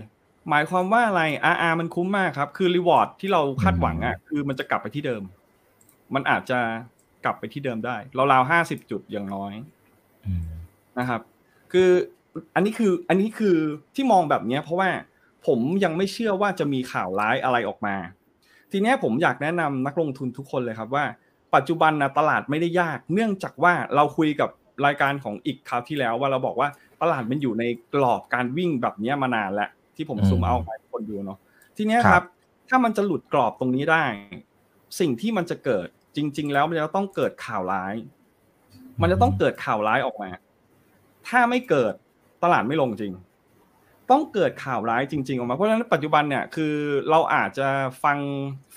[0.50, 1.22] หมายความว่าอะไร
[1.54, 5.24] RR มันคุ้มมากครับ คือรีวอร์ดที่เราคาดหวังอะ คือมันจะกลับไปที่เดิม
[6.14, 6.60] มันอาจจะ
[7.26, 9.54] กลับไปที่เดิมได้เราราวห้าสิบจุดอย่างน้อย
[10.26, 10.44] อืม
[11.00, 11.22] นะครับ
[11.72, 11.90] คือ
[12.56, 13.58] อันนี้คืออันนี้คือ
[13.96, 14.90] ที่มองแบบเนี้ยเพราะว่า
[15.48, 17.96] ผมยังไม่เชื่อว่าจะมีข่าวร้ายอะไรออกมา
[18.72, 21.06] ทีเนี้ยผมอยากแนะนำนักลงทุนทุกคนเลยครับว่า
[21.56, 24.50] ปัจจุบันนะตลาดไม่ได้ยาก เนื่องจากว่าเราคุยกับ
[24.86, 26.70] รายการของอีกคราวที่แล้วว่าเราบอกว่า
[27.02, 31.40] ตลาดมันอยู่ในกรอบการวิ่งแบบเนี้ยมานานแล้วที่ผมอืมซูมเอาให้คนดูเนาะ
[31.78, 32.24] ทีเนี้ยคครัรับบ
[32.70, 34.04] ถ้ามันจะหลุดกรอบตรงนี้ได้
[35.00, 37.94] สิ่งที่มันจะเกิดจริง ๆ แล้วมันจะต้องเกิดข่าวร้าย
[39.02, 40.30] มันจะต้องเกิดข่าวร้ายออกมา
[41.28, 41.94] ถ้าไม่เกิด
[42.44, 43.14] ตลาดไม่ลงจริง
[44.12, 46.74] ต้องเกิดข่าวร้ายจริง ๆ ออกมาเพราะฉะนั้นปัจจุบันเนี่ยคือ
[47.10, 47.68] เราอาจจะ
[48.04, 48.20] ฟัง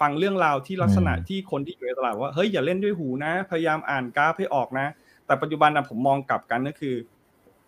[0.01, 4.87] ฟังเรื่องราวที่ลักษณะอืมที่คนที่อยู่ในตลาดว่าเฮ้ยอย่าเล่นด้วยหูนะ พยายามอ่านกราฟให้ออกนะ
[5.27, 6.95] แต่ปัจจุบันนะผมมองกลับกันก็คือ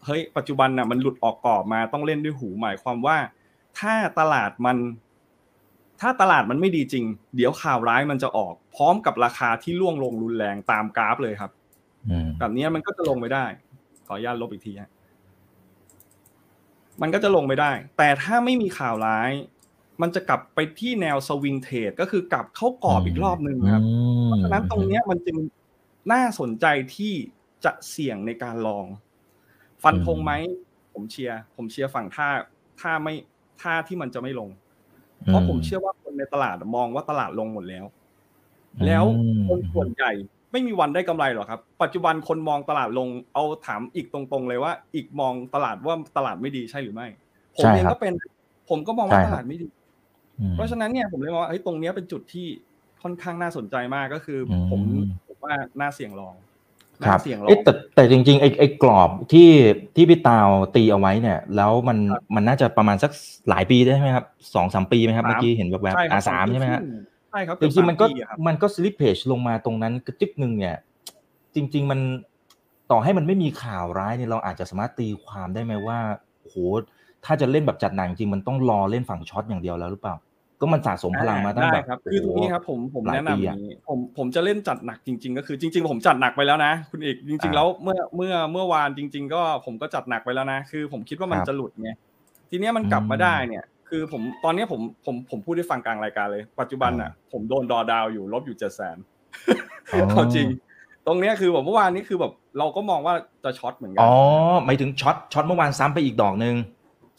[0.05, 3.16] เฮ้ยปัจจุบันน่ะมันหลุดออกกรอบมาต้องเล่นด้วยหูหมายความว่า
[3.79, 4.77] ถ้าตลาดมัน
[6.01, 7.05] ถ้าตลาดมันไม่ดีจริง
[7.37, 11.51] เดี๋ยวข่าวร้ายมันจะออก พร้อมกับราคาที่ร่วงลงรุนแรงตามกราฟเลยครับ
[12.11, 13.45] อืมแบบนี้มันก็จะลงไม่ได้
[14.07, 14.90] ขออนุญาตลบอีกทีฮะ
[17.03, 19.31] มันก็จะลงไม่ได้ แต่ถ้าไม่มีข่าวร้าย
[20.03, 23.83] มันจะกลับไปที่แนวสวิงเทรดก็คือกลับเข้ากรอบอีกรอบหนึ่งครับ
[24.25, 25.37] เพราะฉะนั้นตรงเนี้ยมันจึง
[26.12, 26.66] น่าสนใจ
[26.97, 27.14] ที่
[27.64, 28.87] จะเสี่ยงในการลอง
[29.83, 30.33] ฟันธงไหม
[30.92, 32.29] ผมเชียร์ผมเชียร์ฝั่งท่า
[32.81, 33.14] ท่าไม่
[33.62, 34.49] ท่าที่มันจะไม่ลง
[35.27, 37.85] เพราะผมเชื่อว่าคนในตลาดมองว่าตลาดลงหมดแล้ว
[38.87, 39.05] แล้ว
[39.49, 40.12] คนส่วนใหญ่
[40.53, 47.09] ไม่มีวันได้กำไรหรอกครับ ปัจจุบันคนมองตลาดลงเอาถามอีกตรงๆ เลยว่า อีกมองตลาดว่าตลาดไม่ดีใช่หรือไม่
[47.57, 48.12] ผมใช่เองครับก็เป็น
[48.71, 49.69] ผมก็มองว่าใช่ตครับลาดไม่ดี
[50.40, 52.47] อืมเพราะฉะนั้นเนี่ยผมเลยมองว่าเฮ้ยตรงเนี้ยเป็นจุดที่
[53.03, 54.81] ค่อนข้างน่าสนใจมากก็คืออมผม
[55.27, 56.35] ผมว่าน่าเสี่ยงลอง
[57.04, 59.50] คน่ารับเสี่ยงลอเอ๊ะงแต่แต่จริงๆไอ้ไอ้กรอบที่
[59.96, 63.11] ที่พี่ตาวตีเอาไว้เนี่ย แล้วมันครับมันน่าจะประมาณสัก
[63.48, 66.80] หลายปีได้ไหมครับสองสามปีไหมครับสามเมื่อกี้เห็นแวบใช่ๆครัอ่าบสามใช่ไหมฮะ
[67.30, 70.76] ใช่ครับจริงๆมันก็เอบสาปีอะครับมันก็สลิปเพจลงมาตรงนั้นกระจึกหนึ่งเนี่ย
[71.54, 72.00] จริง ๆมัน
[72.90, 75.98] ต่อให้มันไม่มีข่าวร้ายเนี่ยเราอาจจะสามารถตีความได้ไหมว่า
[76.40, 76.56] โอ้โห
[77.24, 80.14] ถ้าจะเล่นแบบจัดหนักจริงมันต้องรอเล่นฝั่ง short อย่างเดียวแล้วหรือเปล่า
[80.61, 91.90] ก็มันสะสมพลังมาตั้งได้แบบครับโอ้คือโหตรงนี้ครับผมผมหลายแนะนำปีออะย่างนี้ผมผมจะเล่นจัดหนักจริง ๆ ก็คือจริง ๆ ผมจัดหนักไปแล้วนะ คุณเอกจริงๆอ่าแล้วเมื่อเมื่อเมื่อวานจริง ๆ ก็ผมก็จัดหนักไปแล้วนะ คือ ผมคิดว่ามันครับจะหลุดไง
[92.51, 98.97] ทีเนี้ยมันกลับมาอืมได้เนี่ย คือผมตอนเนี้ยผมผมผมพูดให้ฟังกลางรายการเลย ปัจจุบันอะ ผมโดนดอดาวอยู่ลบอยู่เจ็ดแสน
[99.92, 100.49] อ๋อเอาจริง
[101.07, 103.14] ตรงเนี้ยคือแบบเมื่อวานนี้คือแบบเราก็มองว่า
[103.45, 104.12] จะ short เหมือนกันอ๋อ
[104.64, 106.55] หมายถึง short short เมื่อวานซ้ำไปอีกดอกหนึ่ง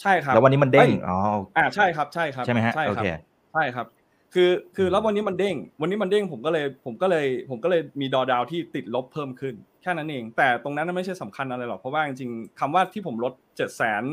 [0.01, 1.17] ใช่ครับแล้ววันนี้มันเด้งอ้ยอ๋อ
[1.57, 3.07] อ่าใช่ครับใช่ครับใช่ไหมฮะใช่โอครับเค
[3.53, 3.87] ใช่ครับ
[4.33, 14.03] คือคือแล้ววันนี้มันเด้ง วันนี้มันเด้งผมก็เลยผมก็เลยผมก็เลยมีดอดาวที่ติดลบเพิ่มขึ้นแค่นั้นเอง แต่ตรงนั้นไม่ใช่สำคัญอะไรหรอกเพราะว่าจริงๆคำว่าที่ผมลดเจ็ดแสน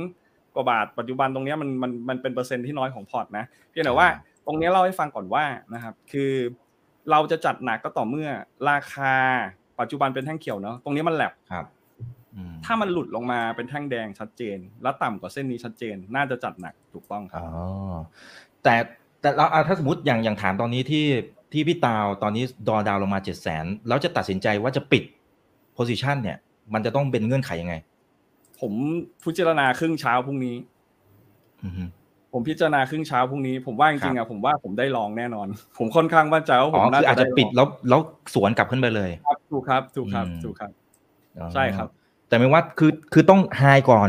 [0.54, 4.08] กว่าบาทปัจจุบันตรงเนี้ยมันมันมันเป็นเปอร์เซ็นต์ที่น้อยของพอร์ตนะเพียงแต่ว่า
[4.46, 5.44] ตรงเนี้ยเล่าให้ฟังก่อนว่า
[5.74, 6.32] นะครับคือ
[7.10, 8.28] เราจะจัดหนักก็ต่อเมื่อ
[8.70, 9.14] ราคา
[9.80, 11.66] ปัจจุบันเป็นแท่งเขียวเนาะตรงนี้มันแลบครับ
[12.34, 17.48] อืมถ้ามันหลุดลงมาเป็นแท่งแดงชัดเจน แล้วต่ำกว่าเส้นนี้ชัดเจน น่าจะจัดหนักถูกกต้องครับอ๋อ
[18.64, 18.74] แต่
[19.24, 21.06] แต่เราอะถ้าสมมติอย่างอย่างถามตอนนี้ที่
[21.52, 25.02] ที่พี่ตาวตอนนี้ดอดาวลงมาเจ็ดแสนแล้วจะตัดสินใจว่าจะปิด
[25.74, 26.38] โพซิชันเนี่ย
[26.74, 27.74] มันจะต้องเป็นเงื่อนไขยังไง
[28.60, 28.72] ผม
[29.24, 30.56] พิจารณาครึ่งเช้าพรุ่งนี้
[31.64, 31.84] อือฮึ
[32.32, 35.46] ผมพิจารณาครึ่งเช้าพรุ่งนี้ผมว่าจริงๆอะผมว่าผมได้ลองแน่นอน
[35.78, 38.00] ผมค่อนข้างมั่นใจว่าผอ๋อมน่าคืออาจจะจะได้ลงปิดแล้วแล้ว
[38.34, 40.70] สวนกลับขึ้นไปเลยครับถูกครับถูกครับอืมถูกครับ
[41.38, 41.88] อ๋อใช่ครับ
[42.28, 44.08] แต่ไม่ว่าคือคือต้องไฮก่อน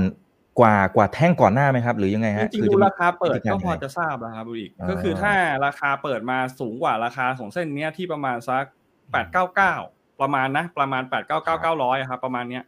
[0.59, 5.33] กว่ากว่าแท่งก่อนหน้าไหมครับ หรือยังไงจฮะริงคือๆดูจะมีราคาเปิดวิธีกก็รพอยังไงจะทราบแล้วครับอีกอ่าก็คือถ้า
[5.65, 8.63] ราคาเปิดมาสูงกว่าราคาของเส้นเนี้ยที่ประมาณสัก
[9.11, 9.73] แปดเก้าเก้า
[10.21, 12.63] ประมาณนะประมาณแปดเก้าเก้าเก้าร้อยครับประมาณเนี้ย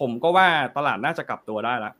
[0.00, 1.92] ผมก็ว่าตลาดน่าจะกลับตัวได้ละ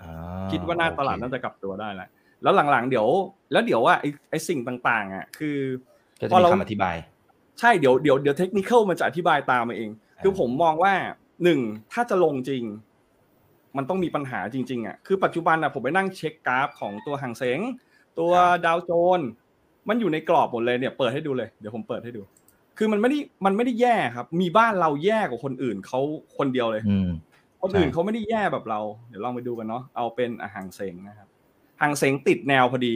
[0.00, 0.10] อ่า
[0.52, 2.08] คิดว่าน่าโอเคตลาดน่าจะกลับตัวได้แล้ว
[2.42, 3.06] แล้วหลังๆ เดี๋ยว
[3.52, 5.58] แล้วเดี๋ยวว่าไอ้ไอ้สิ่งต่าง ๆ อะ คือ
[6.20, 6.96] ก็จะพอมีเราคำอธิบาย
[7.60, 9.90] ใช่เดี๋ยวเดี๋ยวเดี๋ยวเทคนิคมันจะอธิบายตามมาเอง
[10.22, 10.94] คือผมมองว่า
[11.44, 11.60] หนึ่ง
[11.92, 12.64] ถ้าจะลงจริง
[13.76, 17.60] มันต้องมีปัญหาจริงๆอะคือปัจจุบันอะผมไปนั่งเช็คกราฟของตัวหางเสง
[18.18, 19.28] ตัวครับดาวโจนส์
[19.88, 22.22] มันอยู่ในกรอบหมดเลยเนี่ยเปิดให้ดูเลยเดี๋ยวผมเปิดให้ดู
[22.78, 26.00] คือมันไม่ได้มันไม่ได้แย่ครับ มีบ้านเราแย่กว่าคนอื่นเขา
[26.38, 27.10] คนเดียวเลยอืม
[27.62, 31.28] คนอื่นใช่เขาไม่ได้แย่แบบเรา เดี๋ยวลองไปดูกันเนาะเอาเป็นอาหางเสงนะครับ
[31.80, 32.94] หางเสงติดแนวพอดี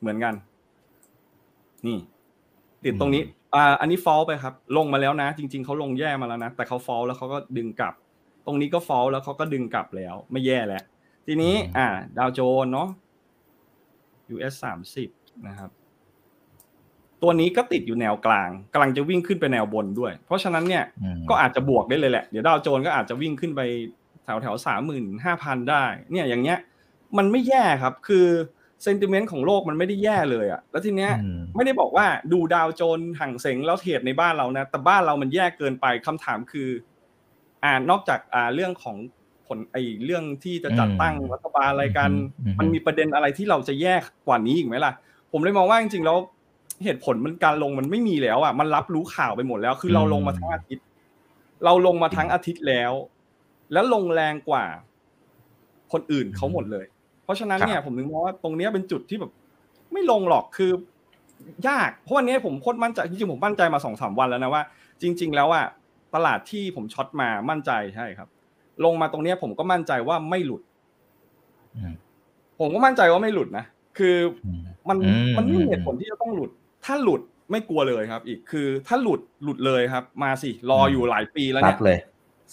[0.00, 0.34] เหมือนกัน
[1.86, 1.98] นี่
[2.84, 3.22] ติดตรงนี้
[3.54, 7.94] อ่าอันนี้ฟอลไปครับ ลงมาแล้วนะ จริง ๆเขาลงแย่มาแล้วนะแต่เขาฟอลแล้วเขาก็ดึงกลับ
[8.46, 10.82] ตรงนี้ก็ฟอลแล้วเขาก็ดึงกลับแล้ว ไม่แย่แล้ว
[11.26, 12.88] ทีนี้ อ่า ดาวโจนส์เนาะ
[14.34, 15.08] US สามสิบ
[15.48, 15.70] นะครับ
[17.22, 23.60] ตัวนี้ก็ติดอยู่แนวกลางกำลังจะวิ่งขึ้นไปแนวบนด้วย เพราะฉะนั้นเนี่ยอืมก็อาจจะบวกได้เลยแหละ เดี๋ยวดาวโจนส์ก็อาจจะวิ่งขึ้นไป
[24.24, 26.58] แถวแถวสามหมื่นห้าพันได้ เนี่ยอย่างเงี้ย
[27.18, 28.26] มันไม่แย่ครับ คือ
[28.82, 36.68] เซนติเมนต์ของโลกมันไม่ได้แย่เลยอะแล้วทีเนี้ยอืมไม่ได้บอกว่าดูดาวโจนส์ห่างเสงแล้วเทรดในบ้านเรานะ แต่บ้านเรามันแย่เกินไปคำถามคือ
[37.64, 38.96] อ่านอกจากอ่าเรื่องของ
[39.46, 43.94] ผลไอ้เรื่องที่จะจัดตั้งอืมรัฐบาลอะไรกันอืมมันมีประเด็นอะไรที่เราจะแย่
[44.26, 44.92] กว่านี้อีกไหมล่ะ
[45.32, 46.18] ผมเลยมองว่าจริงๆแล้ว
[46.84, 50.84] เหตุผลมันการลงมันไม่มีแล้วอะมันรับรู้ข่าวไปหมดแล้ว คือเราลงมาทั้งอาทิตย์
[51.64, 52.92] เราลงมาทั้งอาทิตย์แล้ว
[53.72, 54.64] แล้วลงแรงกว่า
[55.92, 56.84] คนอื่นเขาหมดเลย
[57.24, 59.32] เพราะฉะนั้นเนี่ยผมถึงมองว่าตรงเนี้ยเป็นจุดที่แบบ
[59.92, 60.70] ไม่ลงหรอกคือ
[61.68, 64.62] ยากเพราะวันนี้ผมโคตรมั่นใจจริงๆผมมั่นใจมาสองสามวันแล้วนะว่า
[65.02, 65.66] จริง ๆ แล้วอะ
[66.14, 68.28] ตลาดที่ผมช็อตมามั่นใจใช่ครับ
[68.84, 70.62] ลงมาตรงเนี้ยผมก็มั่นใจว่าไม่หลุด
[71.76, 71.94] อืม
[72.60, 73.64] ผมก็มั่นใจว่าไม่หลุดนะ
[73.98, 76.50] คืออืมมันอืมมันไม่มีเหตุอืมผลที่จะต้องหลุด
[76.84, 81.98] ถ้าหลุดไม่กลัวเลยครับ อีกคือถ้าหลุดหลุดเลยครับ มาสิรออยู่หลายปีแล้วซัเนี่ดยเลย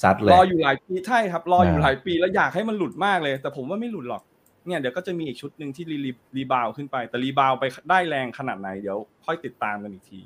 [0.01, 4.23] ซัดเลยรออยู่หลายปีใช่ครับรออยู่อ่าหลายปีแล้วอยากให้มันหลุดมากเลย แต่ผมว่าไม่หลุดหรอก
[4.67, 10.19] เนี่ยเดี๋ยวก็จะมีอีกชุดหนึ่งที่รีรี rebound ขึ้นไป แต่ rebound ไปได้แรงขนาดไหนเดี๋ยว ค่อยติดตามกันอีกที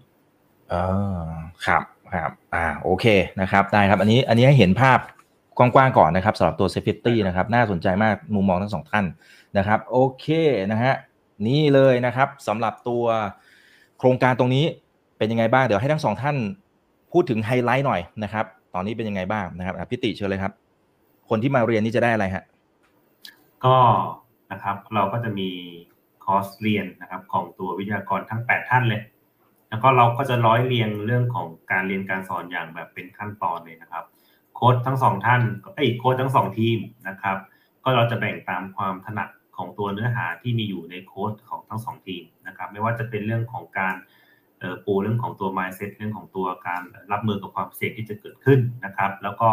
[0.74, 1.32] อ่า
[1.66, 3.06] ครับครับอ่าโอเค
[3.42, 5.00] นะครับได้ครับ อันนี้อันนี้ให้เห็นภาพ
[5.58, 9.06] กว้างๆก่อนนะครับสำหรับตัว Safety นะครับน่าสนใจมากมุมมองทั้งสองท่าน
[9.58, 10.28] นะครับ โอเค
[10.72, 10.94] นะฮะ
[11.48, 13.06] นี่เลยนะครับสำหรับตัว
[14.00, 14.66] โครงการตรงนี้
[15.18, 16.36] เป็นยังไงบ้าง เดี๋ยวให้ทั้งสองท่าน
[17.12, 20.54] พูดถึงไฮไลท์หน่อยนะครับ ตอนนี้เป็นยังไงบ้างนะครับอะพิติเชิญเลยครับ
[21.30, 22.44] คนที่มาเรียนนี่จะได้อะไรฮะ
[23.66, 23.78] ก็
[24.52, 25.50] นะครับเราก็จะมี
[26.24, 29.02] คอร์สเรียนนะครับของตัววิทยากรทั้ง 8 ท่านเลย
[29.70, 34.06] แล้วก็เราก็จะร้อยเรียงเรื่องของการเรียนการสอนอย่างแบบเป็นขั้นตอนเลยนะครับ
[34.56, 35.42] โค้ดทั้งสองท่าน
[35.76, 37.38] เอ้โค้ดทั้งสองทีมนะครับ
[37.84, 43.96] ก็เราจะแบ่งตามความถนัดของตัวเนื้อหาที่มีอยู่ในโค้ดของทั้งสองทีมนะครับ ไม่ว่าจะเป็นเรื่องของการ
[44.86, 49.50] ปูเรื่องของตัว mindset เรื่องของตัวการรับมือกับความเสี่ยงที่จะเกิดขึ้นนะครับ แล้วก็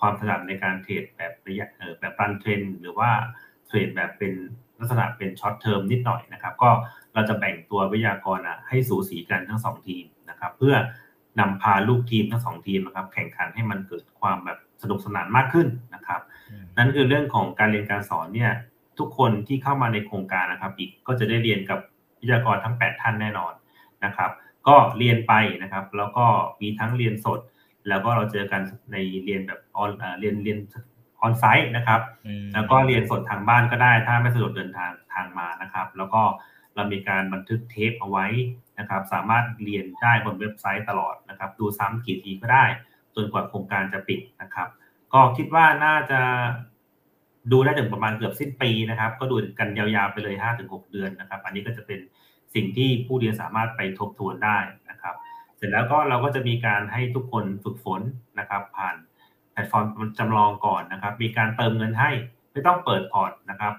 [0.00, 1.66] ความถนัดในการเทรดแบบระยะ
[2.00, 3.10] แบบ run trend หรือว่า
[3.66, 4.32] เทรดแบบเป็น
[4.78, 6.70] ลักษณะเป็น short term นิดหน่อยนะครับ ก็
[7.16, 10.74] เราจะแบ่งตัววิทยากรอะให้สูสีกันทั้งสองทีมนะครับ เพื่อ
[11.40, 16.20] นำพาลูกทีมทั้งสองทีมนะครับ แข่งขันให้มันเกิดความแบบสนุกสนานมากขึ้นนะครับ
[16.78, 18.52] นั่นคือเรื่องของการเรียนการสอนเนี่ย
[18.98, 21.78] ทุกคนที่เข้ามาในโครงการนะครับ อีกก็จะได้เรียนกับ
[22.20, 23.52] วิทยากรทั้ง 8 ท่านแน่นอน
[24.04, 24.30] นะครับ
[24.68, 26.26] ก็เรียนไปนะครับ แล้วก็
[26.60, 27.40] มีทั้งเรียนสด
[27.88, 30.58] แล้วก็เราเจอกันในเรียนแบบออนเอ่อเรียนเรียน
[31.22, 32.00] ออนไซต์นะครับ
[32.54, 36.22] แล้วก็เรียนสดทางบ้านก็ได้ ถ้าไม่สะดวกเดินทางทางมานะครับ แล้วก็
[36.76, 38.26] เรามีการบันทึกเทปเอาไว้
[38.78, 42.64] นะครับ สามารถเรียนได้บนเว็บไซต์ตลอดนะครับ ดูซ้ำกี่ทีก็ได้
[43.14, 44.68] จนกว่าโครงการจะปิดนะครับ
[45.12, 46.20] ก็คิดว่าน่าจะ
[47.52, 52.00] ดูได้ถึงประมาณเกือบสิ้นปีนะครับ ก็ดูกันยาวๆไปเลย 5-6 เดือนนะครับ อันนี้ก็จะเป็น
[52.54, 54.58] สิ่งที่ผู้เรียนสามารถไปทบทวนได้
[54.90, 55.14] นะครับ
[55.56, 58.02] เสร็จแล้วก็เราก็จะมีการให้ทุกคนฝึกฝน
[58.38, 58.96] นะครับ ผ่าน
[59.52, 59.86] แพลตฟอร์ม
[60.18, 62.10] จำลองก่อนนะครับ มีการเติมเงินให้
[62.52, 63.74] ไม่ต้องเปิดพอร์ตนะครับ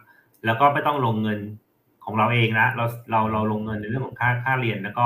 [0.45, 1.39] แล้วก็ไม่ต้องลงเงิน
[2.07, 5.05] ของเราเองนะเราเราเราลงเงินในเรื่องของค่าค่าเรียนแล้วก็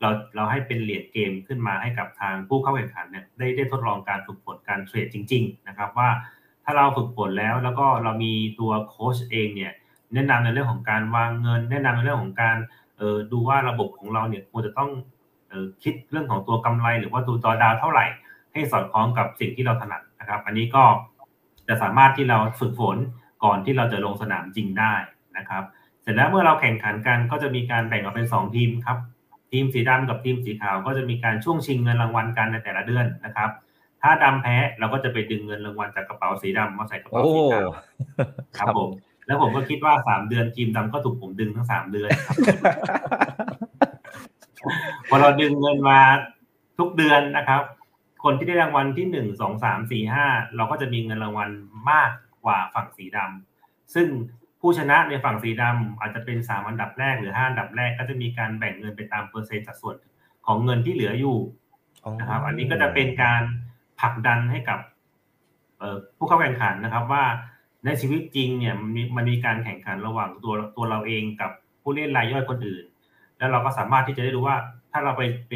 [0.00, 6.08] เราเราให้เป็นเหรียญเกมขึ้นมาให้กับทางผู้เข้าแข่งขันเนี่ยได้ได้ทดลองการฝึกฝนการเทรดจริง ๆ นะครับ ว่า
[6.64, 9.72] ถ้าเราฝึกฝนแล้วแล้วก็เรามีตัวโค้ชเองเนี่ย
[10.14, 12.56] แนะนำในเรื่องของการวางเงิน แนะนำในเรื่องของการ
[12.96, 14.90] เออดูว่าระบบของเราเนี่ยควรจะต้อง
[15.48, 18.06] เออคิดเรื่องของตัวกำไร หรือว่าตัวจอดาวเท่าไหร่
[18.52, 20.84] ให้สอดคล้องกับสิ่งที่เราถนัดนะครับ อันนี้ก็
[21.68, 22.96] จะสามารถที่เราฝึกฝน
[23.44, 24.94] ก่อนที่เราจะลงสนามจริงได้
[25.36, 25.64] นะครับ
[26.06, 28.98] สร็จแล้วเมื่อเราแข่งขันกันก็จะมีการแบ่งออกเป็น 2 ทีมครับ
[29.52, 33.50] ทีมสีดำกับทีมสีขาว ก็จะมีการช่วงชิงเงินรางวัลกันในแต่ละเดือนนะครับ
[34.02, 37.70] ถ้าดำแพ้เราก็จะไปดึงเงินรางวัลจากกระเป๋าสีดำมาใส่กระเป๋าสีขาว
[38.58, 38.90] ครับผม
[39.26, 42.36] แล้วผมก็คิดว่าสามเดือนทีมดำก็ถูกผมดึงทั้งสามเดือนครับ
[45.08, 45.98] พอเราดึงเงินมา
[46.78, 47.62] ทุกเดือนนะครับ
[48.24, 51.50] คนที่ได้รางวัลที่หนึ่งสองสามสี่ห้าเราก็จะมีเงินรางวัล
[51.90, 52.10] มาก
[52.44, 54.08] กว่าฝั่งสีดำซึ่ง
[54.66, 59.96] ผู้ชนะในฝั่งสีดำอาจจะเป็นสามอันดับแรกหรือห้าอันดับแรกก็จะมีการแบ่งเงินไปตามเปอร์เซ็นต์สัดส่วน
[60.46, 61.36] ของเงินที่เหลืออยู่
[62.20, 63.42] นะครับ อันนี้ก็จะเป็นการ
[64.00, 64.80] ผลักดันให้กับ
[66.16, 67.24] ผู้เข้าแข่งขันนะครับ ว่า
[67.84, 71.50] ในชีวิตจริงเนี่ยมันมีมันมีการแข่งขันระหว่างตัวตัวเราเองกับ
[71.82, 72.84] ผู้เล่นรายย่อยคนอื่น
[73.38, 74.56] แล้วเราก็สามารถที่จะได้รู้ว่า
[74.92, 75.54] ถ้าเราไปไป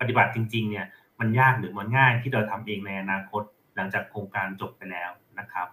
[0.00, 0.86] ปฏิบัติจริง ๆ เนี่ย
[1.20, 3.42] มันยากหรือมันง่ายที่เราทำเองในอนาคต
[3.76, 5.68] หลังจากโครงการจบไปแล้วนะครับ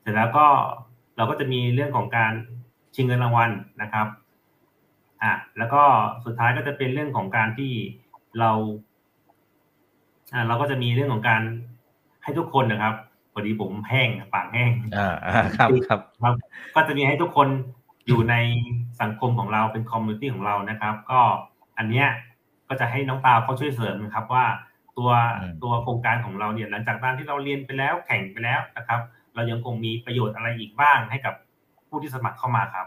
[0.00, 0.46] เสร็จแล้วก็
[1.18, 2.32] เราก็จะมีเรื่องของการ
[2.94, 3.50] ชิงเงินรางวัล
[3.82, 4.06] นะครับ
[5.22, 5.82] อะแล้วก็
[6.24, 7.72] สุดท้ายก็จะเป็นเรื่องของการที่
[8.38, 8.50] เรา
[10.32, 11.42] อ่าเราก็จะมีเรื่องของการ
[12.22, 12.94] ให้ทุกคนนะครับ
[13.32, 15.14] พอดีผมแห้งปากแห้งอ่า
[15.58, 16.34] ครับครับครับ
[16.74, 17.48] ก็จะมีให้ทุกคน
[18.06, 18.34] อยู่ใน
[19.00, 21.20] สังคมของเราเป็น community ของเรานะครับ ก็
[21.78, 22.08] อันเนี้ย
[22.68, 24.44] ก็จะให้น้องตาเขาช่วยเสริมนะครับว่า
[24.98, 25.10] ตัว
[25.62, 29.00] ตัวโครงการของเราเนี่ยหลังจากการที่เราเรียนไปแล้วแข่งไปแล้วนะครับ
[29.38, 31.34] เรายังคงมีประโยชน์อะไรอีกบ้างให้กับ
[31.88, 32.86] ผู้ที่สมัครเข้ามาครับ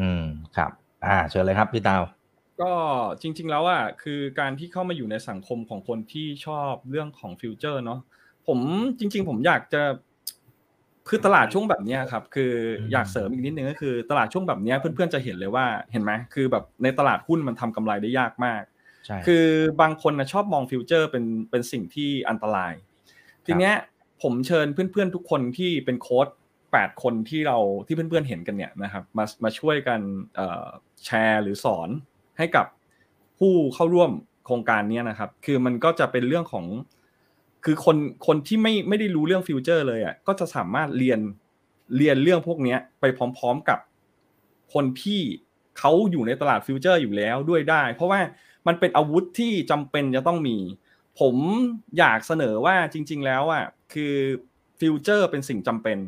[0.00, 0.24] อืม
[0.56, 0.70] ครับ
[1.06, 2.02] อ่าเชิญเลยครับพี่ตาว
[2.60, 2.72] ก็
[3.22, 8.00] จริง ๆ แล้วอะคือการที่เข้ามาอยู่ในสังคมของคนที่ชอบเรื่องของ future เนาะ
[8.48, 8.58] ผม
[8.98, 9.82] จริง ๆ ผมอยากจะ
[11.08, 12.52] คือตลาดช่วงแบบนี้ครับคือ
[12.92, 18.62] อยากเสริมอีกนิดนึงก็คือ ตลาดช่วงแบบนี้เพื่อนๆจะเห็นเลยว่าเห็นไหมคือแบบในตลาดหุ้นมันทำกำไรได้ยากมาก
[19.26, 19.46] คือ
[19.80, 22.72] บางคนนะชอบมอง future เป็นเป็นสิ่งที่อันตราย
[23.46, 23.74] ทีเนี้ย
[24.22, 26.28] ผมเชิญเพื่อนๆทุกคนที่เป็นโค้ช
[26.72, 30.00] แปดคนที่เราที่เพื่อนๆเห็นกันเนี่ยนะครับมามาช่วยกัน
[31.04, 31.88] แชร์หรือสอน
[32.38, 32.66] ให้กับ
[33.38, 34.10] ผู้เข้าร่วม
[34.46, 36.66] โครงการนี้นะครับ คือมันก็จะเป็นเรื่องของ
[37.64, 41.20] คือคนคนที่ไม่ไม่ได้รู้เรื่อง future เลยอะก็จะสามารถเรียน
[41.96, 43.78] เรียนเรื่องพวกนี้ไปพร้อมๆกับ
[44.74, 45.20] คนที่
[45.78, 48.20] เขาอยู่ในตลาด future อยู่แล้วด้วยได้ เพราะว่า
[48.66, 50.56] มันเป็นอาวุธที่จำเป็นจะต้องมี
[51.20, 51.36] ผม
[51.98, 54.14] อยากเสนอว่าจริง ๆ แล้วอะ คือ
[54.80, 55.98] future เป็นสิ่งจำเป็น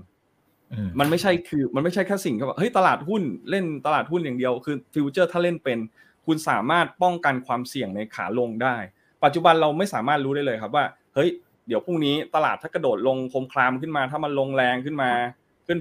[1.01, 5.79] มันไม่ใช่คือมันไม่ใช่แค่สิ่งที่ว่าเฮ้ยตลาดหุ้นเล่นตลาดหุ้นอย่างเดียวคือ future ถ้าเล่นเป็น
[6.27, 8.77] คุณสามารถป้องกันความเสี่ยงในขาลงได้
[9.25, 11.31] ปัจจุบันเราไม่สามารถรู้ได้เลยครับว่าเฮ้ย
[11.67, 15.11] เดี๋ยวพรุ่งนี้ตลาดถ้ากระโดดลงโครมครามขึ้นมา ถ้ามันลงแรงขึ้นมา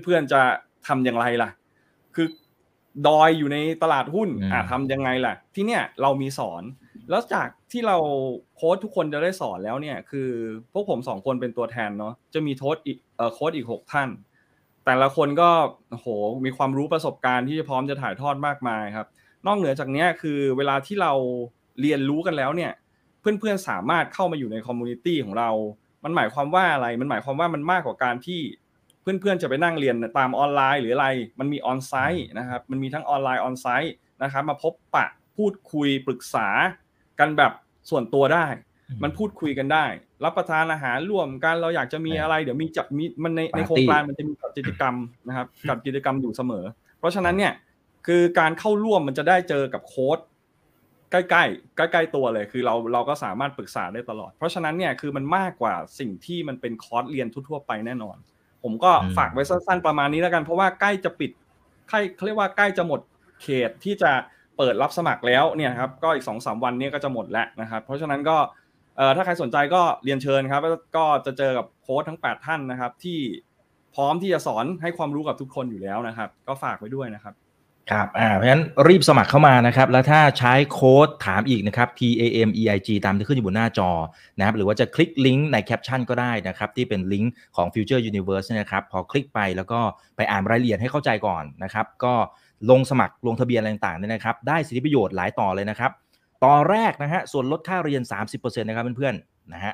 [0.04, 0.42] เพื่อนๆจะ
[0.88, 1.50] ทำอย่างไรล่ะ
[2.16, 2.28] คือ
[3.08, 6.64] ดอยอยู่ในตลาดหุ้นอ่าทำยังไงล่ะ ที่เนี้ยเรามีสอน
[7.10, 7.98] แล้วจากที่เรา
[8.56, 10.30] โค้ชทุกคนจะได้สอนแล้วเนี่ย คือ
[10.74, 12.98] พวกผมสองคนเป็นตัวแทนเนาะจะมีโค้ชอีก
[13.34, 14.10] โค้ชอีกหกท่าน
[14.86, 15.50] แต่ละคนก็
[15.92, 16.08] โห
[16.46, 19.08] มีความรู้ประสบการณ์ที่จะพร้อมจะถ่ายทอดมากมายครับ
[19.48, 21.14] นอกเหนือจากนี้คือเวลาที่เรา
[21.82, 22.72] เรียนรู้กันแล้วเนี่ย
[23.20, 25.50] เพื่อนๆสามารถเข้ามาอยู่ใน community ของเรา
[26.04, 28.42] มันหมายความว่าอะไรมันหมายความว่ามันมากกว่าการที่
[29.02, 31.08] เพื่อนๆจะไปนั่งเรียนตามออนไลน์หรืออะไร
[31.40, 35.06] มันมี on-site นะครับ มันมีทั้งออนไลน์ on-siteนะครับ มาพบปะ
[35.38, 36.48] พูดคุยปรึกษา
[37.20, 37.52] กันแบบ
[37.90, 38.46] ส่วนตัวได้
[39.04, 39.86] มันพูดคุยกันได้
[40.24, 44.96] รับประทานอาหารร่วมกันเราอยากจะมีอะไร เดี๋ยวมีจัดมีมันในในโครงการมันจะมีกิจกรรม
[45.28, 46.66] นะครับกับกิจกรรมอยู่เสมอ
[47.00, 47.54] เพราะฉะนั้นเนี่ย
[48.08, 50.20] คือการเข้าร่วมมันจะได้เจอกับโค้ด
[51.12, 58.18] ใกล้ๆใกล้ๆตัวเลยคือเราเราก็สามารถปรึกษาได้ตลอด เพราะฉะนั้นเนี่ยคือมันมากกว่าสิ่งที่มันเป็นคอร์สเรียนทั่วๆไปแน่นอน
[58.64, 61.32] ผมก็ฝากไว้สั้นๆประมาณนี้แล้วกัน เพราะว่าใกล้จะปิด
[61.90, 63.00] ใกล้เขาเรียกว่าใกล้จะหมด
[63.42, 64.12] เขตที่จะ
[64.60, 68.38] เปิดรับสมัครแล้วเนี่ยครับก็อีกสองสามวันนี้ก็จะหมดแล้วนะครับ เพราะฉะนั้นก็
[68.98, 70.62] เอ่อถ้าใครสนใจก็เรียนเชิญครับ
[70.98, 73.20] ก็จะเจอกับโค้ชทั้ง 8 ท่านนะครับ ที่
[73.96, 77.36] พร้อมที่จะสอนให้ความรู้กับทุกคนอยู่แล้วนะครับ ก็ฝากไว้ด้วยนะครับ
[77.92, 83.90] ครับอ่าเพราะฉะนั้นรีบสมัครเข้ามานะครับ แล้วถ้าใช้โค้ดถามอีกนะครับ T A M E I G ตามที่ขึ้นอยู่บนหน้าจอ
[84.38, 89.80] นะครับ หรือว่าจะคลิกลิงก์ในแคปชั่นก็ได้นะครับ ที่เป็นลิงก์ของ Future Universe นะครับ พอคลิกไปแล้วก็
[90.16, 92.14] ไปอ่านรายละเอียดให้เข้าใจก่อนนะครับ ก็
[92.72, 95.92] ลงสมัครลงทะเบียนอะไรต่างๆเนี่ยนะครับ ได้สิทธิประโยชน์หลายต่อเลยนะครับ
[96.44, 99.74] ต่อแรกนะฮะส่วนลดค่าเรียน 30%นะครับเพื่อนๆนะฮะ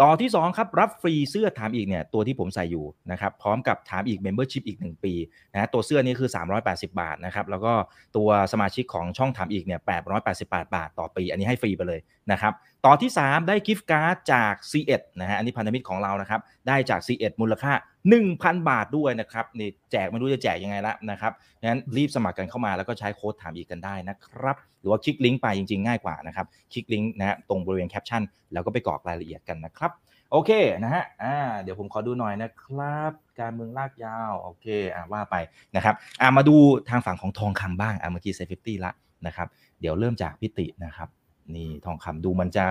[0.00, 5.14] ต่อที่ 2 ครับ รับฟรีเสื้อถามอีกเนี่ยตัวที่ผมใส่อยู่นะครับพร้อมกับถามอีก Membership อีก 1 ปี
[5.52, 6.30] นะตัวเสื้อนี้คือ
[6.64, 7.72] 380 บาทนะครับแล้วก็
[8.16, 9.80] ตัวสมาชิกของช่องถามอีกเนี่ย
[10.26, 12.00] 888 บาทต่อปี อันนี้ให้ฟรีไปเลย
[12.32, 12.52] นะครับ
[12.86, 17.72] ต่อที่ 3 ได้กิฟต์การ์ดจาก C1 นะฮะอันนี้พันธมิตรของเรานะครับ ได้จาก C1 มูลค่า
[18.20, 21.32] 1,000 บาทด้วยนะครับนี่แจกไม่รู้จะแจกยังไงละนะครับ
[21.64, 29.90] งั้นรีบสมัครกันเข้ามาแล้วก็ใช้โค้ดถามอีกกันได้นะครับ หรือว่าคลิกลิงก์ไปจริงๆ ง่ายกว่านะครับ คลิกลิงก์นะฮะตรงบริเวณแคปชั่นแล้วก็ไปกรอกรายละเอียดกันนะครับ
[30.32, 30.50] โอเค
[30.84, 35.36] นะฮะอ่าเดี๋ยวผมขอดูหน่อยนะครับ การเมืองลากยาวโอเคอ่าว่าไป
[35.76, 36.56] นะครับอ่ามาดู
[36.88, 38.92] ทางฝั่งของทองคำบ้างอ่าเมื่อกี้ SET fifty ละ
[39.26, 39.48] นะครับ
[39.80, 41.08] เดี๋ยวเริ่มจากพี่ตินะครับ
[41.54, 42.64] นี่ทองคำดูมันจะ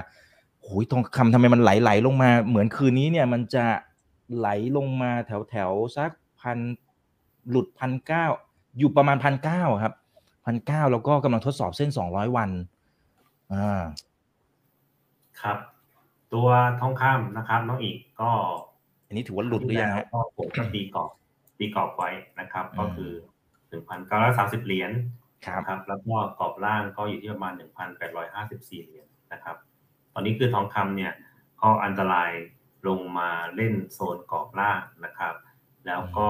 [0.61, 3.65] โอ้ยทองคำทำไมมันไหลๆลงมา เหมือนคืนนี้เนี่ยมันจะ
[4.37, 6.57] ไหลลงมาแถวแถวๆสักพัน
[7.49, 8.25] หลุดพันเก้า
[8.77, 9.93] อยู่ประมาณพันเก้าครับ
[10.45, 12.49] พันเก้าแล้วก็กำลังทดสอบเส้นสองร้อยวัน
[13.53, 13.81] อ่า
[15.41, 15.57] ครับ
[16.33, 16.47] ตัว
[16.81, 18.31] ทองคำนะครับน้องอีกก็
[19.07, 21.11] อันนี้ถือว่าหลุดหรือยังฮะก็ผมก็ตีกรอบ
[21.57, 23.11] ตีกรอบไว้นะครับอืมก็คือ
[23.67, 25.20] หนึ่งพันเก้าร้อยสามสิบเหรียญครับ
[25.57, 29.55] นะครับแล้วก็กรอบล่างก็อยู่ที่ประมาณหนึ่งพันแปดร้อยห้าสิบสี่เหรียญนะครับ
[30.13, 31.13] ตอนนี้คือทองคำเนี่ย
[31.61, 32.31] ก็อันตราย
[32.87, 35.35] ลงมาเล่นโซนกรอบล่างนะครับ
[35.85, 36.29] แล้วก็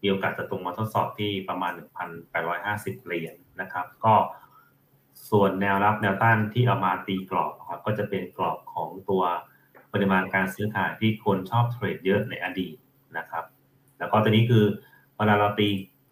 [0.00, 1.72] มีโอกาสจะตรงมาทดสอบที่ประมาณ
[2.38, 4.14] 1,850 เหรียญนะครับ ก็
[5.30, 9.22] ส่วนแนวรับแนวต้านที่เอามาตีกรอบครับก็จะเป็นกรอบของตัว
[9.92, 12.76] ปริมาณการซื้อขายที่คนชอบเทรดเยอะในอดีต
[13.18, 13.44] นะครับ
[13.98, 14.64] แล้วก็ตัวนี้คือ
[15.16, 15.68] เวลาเราตี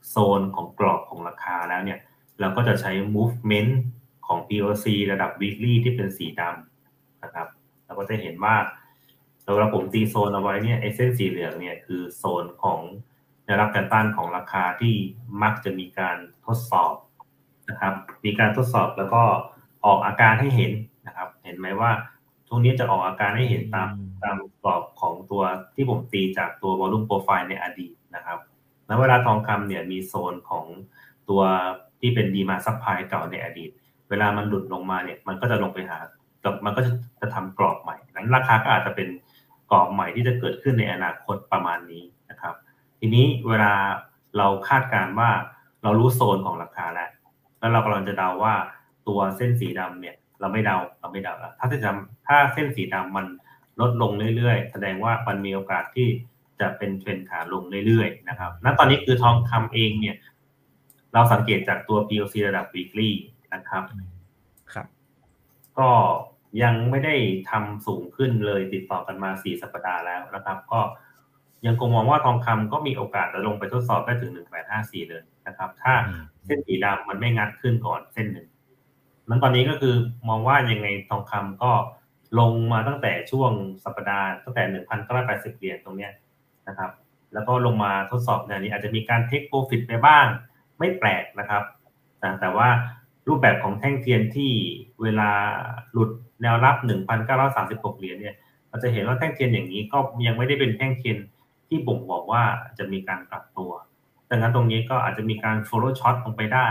[0.09, 1.99] โซนของกรอบของราคาแล้วเนี่ย
[2.41, 3.73] เราก็จะใช้ movement
[4.27, 7.49] ของ POC ระดับ weekly ที่เป็นสีดำนะครับ
[7.85, 8.57] เราก็จะเห็นว่า
[9.53, 12.81] เวลาผมตีโซนเอาไว้เนี่ยไอ้เส้นสีเหลืองเนี่ยคือโซนของ
[13.45, 14.95] แนวรับการต้านของราคาที่
[15.43, 16.95] มักจะมีการทดสอบ
[17.69, 19.23] นะครับ มีการทดสอบแล้วก็
[19.87, 20.73] ออกอาการให้เห็น
[21.07, 21.91] นะครับ เห็นไหมว่า
[22.47, 25.43] ช่วงนี้จะออกอาการให้เห็นตามอืมตามกรอบของตัว
[25.75, 28.39] ที่ผมตีจากตัว volume profile ในอดีตนะครับ
[28.87, 30.67] แล้วเวลาทองคำเนี่ยมีโซนของ
[31.29, 31.43] ตัว
[32.01, 33.71] ที่เป็น demand supply เก่าในอดีต
[34.11, 35.99] เวลามันหลุดลงมาเนี่ยมันก็จะลงไปหา
[36.45, 39.09] กับมันก็จะจะทำกรอบใหม่นั้นราคาก็อาจจะเป็น
[39.71, 42.55] กรอบใหม่ที่จะเกิดขึ้นในอนาคตประมาณนี้นะครับ
[42.99, 43.73] ทีนี้เวลา
[44.37, 45.31] เราคาดการณ์ว่า
[45.83, 47.11] เรารู้โซนของราคาแล้ว
[47.59, 48.55] แล้วเรากำลังจะเดาว่า
[49.09, 53.27] ตัวเส้นสีดำเนี่ย เราไม่เดาเราไม่เดาแล้วถ้าเส้นสีดำถ้าเส้นสีดำมัน
[53.81, 56.09] ลดลงเรื่อยๆ แสดงว่ามันมีโอกาสที่
[56.63, 60.17] จะเป็นเทรนขาลงเรื่อยๆนะครับณตอนนี้คือทองคำเองเนี่ย
[61.13, 63.11] เราสังเกตจากตัว POC ระดับ weekly
[63.55, 63.83] นะครับ
[64.73, 64.87] ครับ
[65.79, 65.89] ก็
[66.63, 67.15] ยังไม่ได้
[67.51, 70.81] ทำสูงขึ้นเลยติดต่อกันมา4สัปดาห์แล้วนะครับ ก็
[71.67, 74.33] ยังคงมองว่าทองคำก็มีโอกาสจะลงไปทดสอบได้ถึง
[74.71, 78.49] 1854เลยนะครับ ถ้าอืมเส้นสีดำมันไม่งัดขึ้นก่อนเส้นหนึ่ง
[79.29, 79.95] นั้นตอนนี้ก็คือ
[80.29, 81.73] มองว่ายังไงทองคำก็
[82.41, 83.53] ลงมาตั้งแต่ช่วง
[83.85, 84.63] สัปดาห์ตั้งแต่
[85.53, 86.13] 1,980เหรียญตรงเนี้ย
[86.69, 86.91] นะครับ
[87.33, 90.27] แล้วก็ลงมาทดสอบแนวนี้อาจจะมีการ take profit ไปบ้าง
[90.79, 91.63] ไม่แปลกนะครับ
[92.19, 92.69] แต่แต่ว่า
[93.29, 94.51] รูปแบบของแท่งเทียนที่
[95.03, 95.31] เวลา
[95.93, 96.11] หลุด
[96.43, 96.77] แนวรับ
[97.39, 98.37] 1,936 เหรียญเนี่ย
[98.69, 101.19] เราจะเห็นว่าแท่งเทียนอย่างนี้ก็ยังไม่ได้เป็นแท่งเทียน
[101.69, 102.43] ที่บ่งบอกว่า
[102.79, 103.73] จะมีการกลับตัว
[104.31, 106.69] ดังนั้นตรงนี้ก็อาจจะมีการ follow short ลงไปได้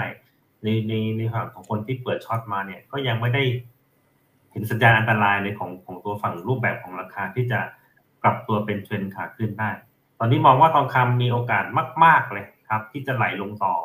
[0.64, 3.44] ในในในฝั่งของคนที่เปิด short มาเนี่ยก็ยังไม่ได้
[4.52, 7.60] เห็นสัญญาณอันตรายในของของตัวฝั่งรูปแบบของราคาที่จะ
[8.24, 9.70] กลับตัวเป็นเทรนขาขึ้นได้
[10.20, 11.64] ตอนนี้มองว่าทองคำมีโอกาส
[12.04, 13.76] มาก ๆเลยครับ ที่จะไหลลงต่อ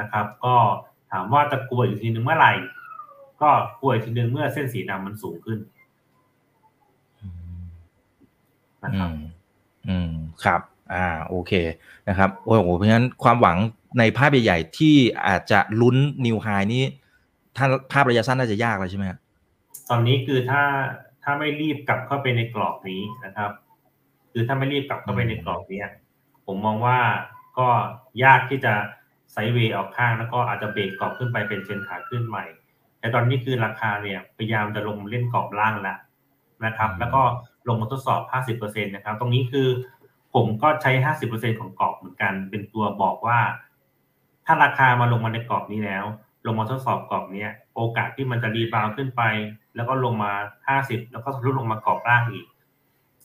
[0.00, 0.56] นะครับ ก็
[1.12, 2.52] ถามว่าจะกลัวอีกทีหนึ่งเมื่อไหร่
[3.42, 5.58] ก็กลัวอีกทีหนึ่งเมื่อเส้นสีดำมันสูงขึ้น
[7.20, 7.62] อืม
[8.84, 9.14] นะคอืรับม
[9.88, 10.10] อืม
[10.44, 10.60] ครับ
[10.92, 11.52] อ่า โอเค
[12.08, 13.58] นะครับ โอ้โห เพราะฉะนั้นความหวัง
[13.98, 16.84] ในภาพใหญ่ๆที่อาจจะลุ้นนิวไฮนี้
[17.56, 19.18] ถ้าภาพระยะสั้นน่าจะยากเลยใช่ไหมครับ
[19.90, 20.62] ตอนนี้คือถ้า
[21.22, 23.50] ถ้าไม่รีบกลับเข้าไปในกรอบนี้นะครับ
[24.38, 25.88] คือถ้าไม่รีบกลับเข้าไปในกรอบเนี้ย
[26.46, 26.98] ผมมองว่า
[27.58, 27.68] ก็
[28.24, 28.74] ยากที่จะ
[29.32, 32.44] ไซด์เวย์ออกข้างแล้วก็อาจจะเบรกกรอบขึ้นไปเป็นเทรนขาขึ้นใหม่
[32.98, 35.98] แต่ตอนนี้คือราคาเนี่ยพยายามจะลงเล่นกรอบล่างแล้ว
[36.64, 37.22] นะครับ แล้วก็
[37.68, 38.20] ลงมาทดสอบ
[38.58, 39.68] 50%นะครับ ตรงนี้คือ
[40.34, 40.90] ผมก็ใช้
[41.26, 43.38] 50%ของกรอบเหมือนกัน เป็นตัวบอกว่า
[44.46, 46.04] ถ้าราคามาลงมาในกรอบนี้แล้ว
[46.46, 49.22] ลงมาทดสอบกรอบเนี้ยโอกาสที่มันจะ rebound ขึ้นไป
[49.76, 50.32] แล้วก็ลงมา
[50.78, 52.46] 50 แล้วก็ทะลุลงมากรอบล่างอีก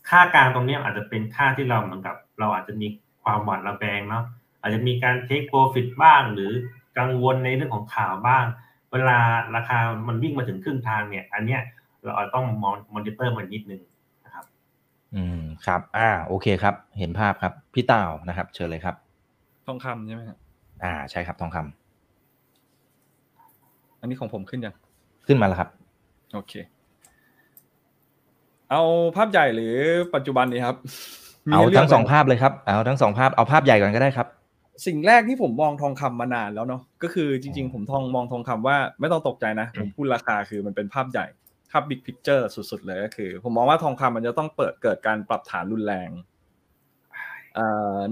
[0.10, 2.88] ค่ากลางตรงเนี้ยอาจจะเป็นค่าที่เราเหมือนกับ เราอาจจะมี
[3.24, 4.24] ความหวาดระแวงเนาะ
[4.62, 6.52] อาจจะมีการ take profit บ้าง หรือ
[6.98, 8.46] กังวลในเรื่องของข่าวบ้าง
[8.92, 9.20] เวลา
[9.56, 11.62] ราคามันวิ่งมาถึงครึ่งทางเนี่ย อันเนี้ย
[12.04, 13.82] เราอาจต้องมอนมอนิเตอร์มันนิดนึง
[14.26, 14.46] นะครับ
[15.16, 18.96] อืมครับ อ่า โอเคครับ เห็นภาพครับพี่เต่านะครับ เชิญเลยครับ
[19.66, 20.38] ทองคำใช่ไหมครับ
[20.84, 21.64] อ่าใช่ครับทองคำ
[24.00, 24.76] อันนี้ของผมขึ้นยัง
[25.28, 25.70] ขึ้นมาแล้วครับ
[26.34, 26.54] โอเค
[28.74, 28.86] เอา
[29.18, 29.76] ภาพใหญ่หรือ
[30.16, 30.76] ปัจจุบันนี้ครับ
[31.48, 34.28] มีเอาให้ลืกทั้งสองไหมภาพเลยครับเอาทั้งสองภาพเอาภาพใหญ่ก่อนก็ได้ครับ
[34.86, 41.26] สิ่งแรกที่ผมมองทองคำมานานแล้วเนาะก็คือจริง ๆ ผมทองมองทองคำว่าไม่ต้องตกใจนะ ผมพูดราคาคือมันเป็นภาพใหญ่
[41.72, 46.10] ภาพ big picture สุดๆเลยก็คือ ผมมองว่าทองคำมันจะต้องเปิดเกิดการปรับฐานรุนแรง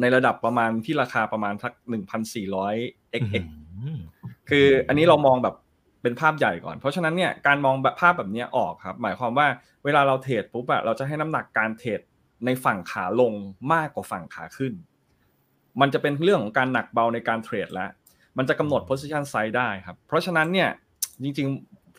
[0.02, 2.76] ในระดับประมาณที่ราคาประมาณสักหนึ่งพันสี่ร้อย
[3.22, 3.46] xx
[4.50, 5.56] คืออันนี้เรามองแบบ
[6.02, 9.48] เป็นภาพใหญ่ก่อน เพราะฉะนั้นเนี่ยการมองแบบภาพแบบนี้ออกครับ หมายความว่า
[9.84, 12.00] เวลาเราเทรดปุ๊บอะเราจะให้น้ำหนักการเทรด
[12.46, 13.34] ในฝั่งขาลง
[13.74, 14.74] มากกว่าฝั่งขาขึ้น
[15.82, 17.90] มันจะเป็นเรื่องของการหนักเบาในการเทรดแล้ว
[18.38, 20.70] มันจะกำหนด position size ได้ครับ เพราะฉะนั้นเนี่ย
[21.24, 21.48] จริง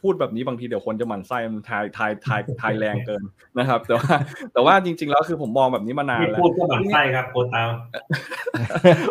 [0.03, 3.23] พูดแบบนี้บางทีเดี๋ยวคนจะหมั่นไส้มันทายทายทายทายแรงเกิน
[3.59, 4.15] นะครับ แต่ว่า
[4.53, 7.63] แต่ว่าจริง ๆ แล้วคือผมมองแบบนี้มานานแล้วพูดก็หมั่นไส้ครับโคตา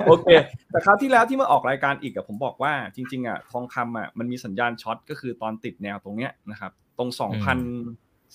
[0.06, 0.28] โอเค
[0.72, 7.58] แต่คราวที่แล้วที่มาออกรายการอีกอะผมบอกว่าจริง ๆอะทองคำอะมันมีสัญญาณช็อตก็คือตอนติดแนวตรงเนี้ยนะครับ ตรงสองพัน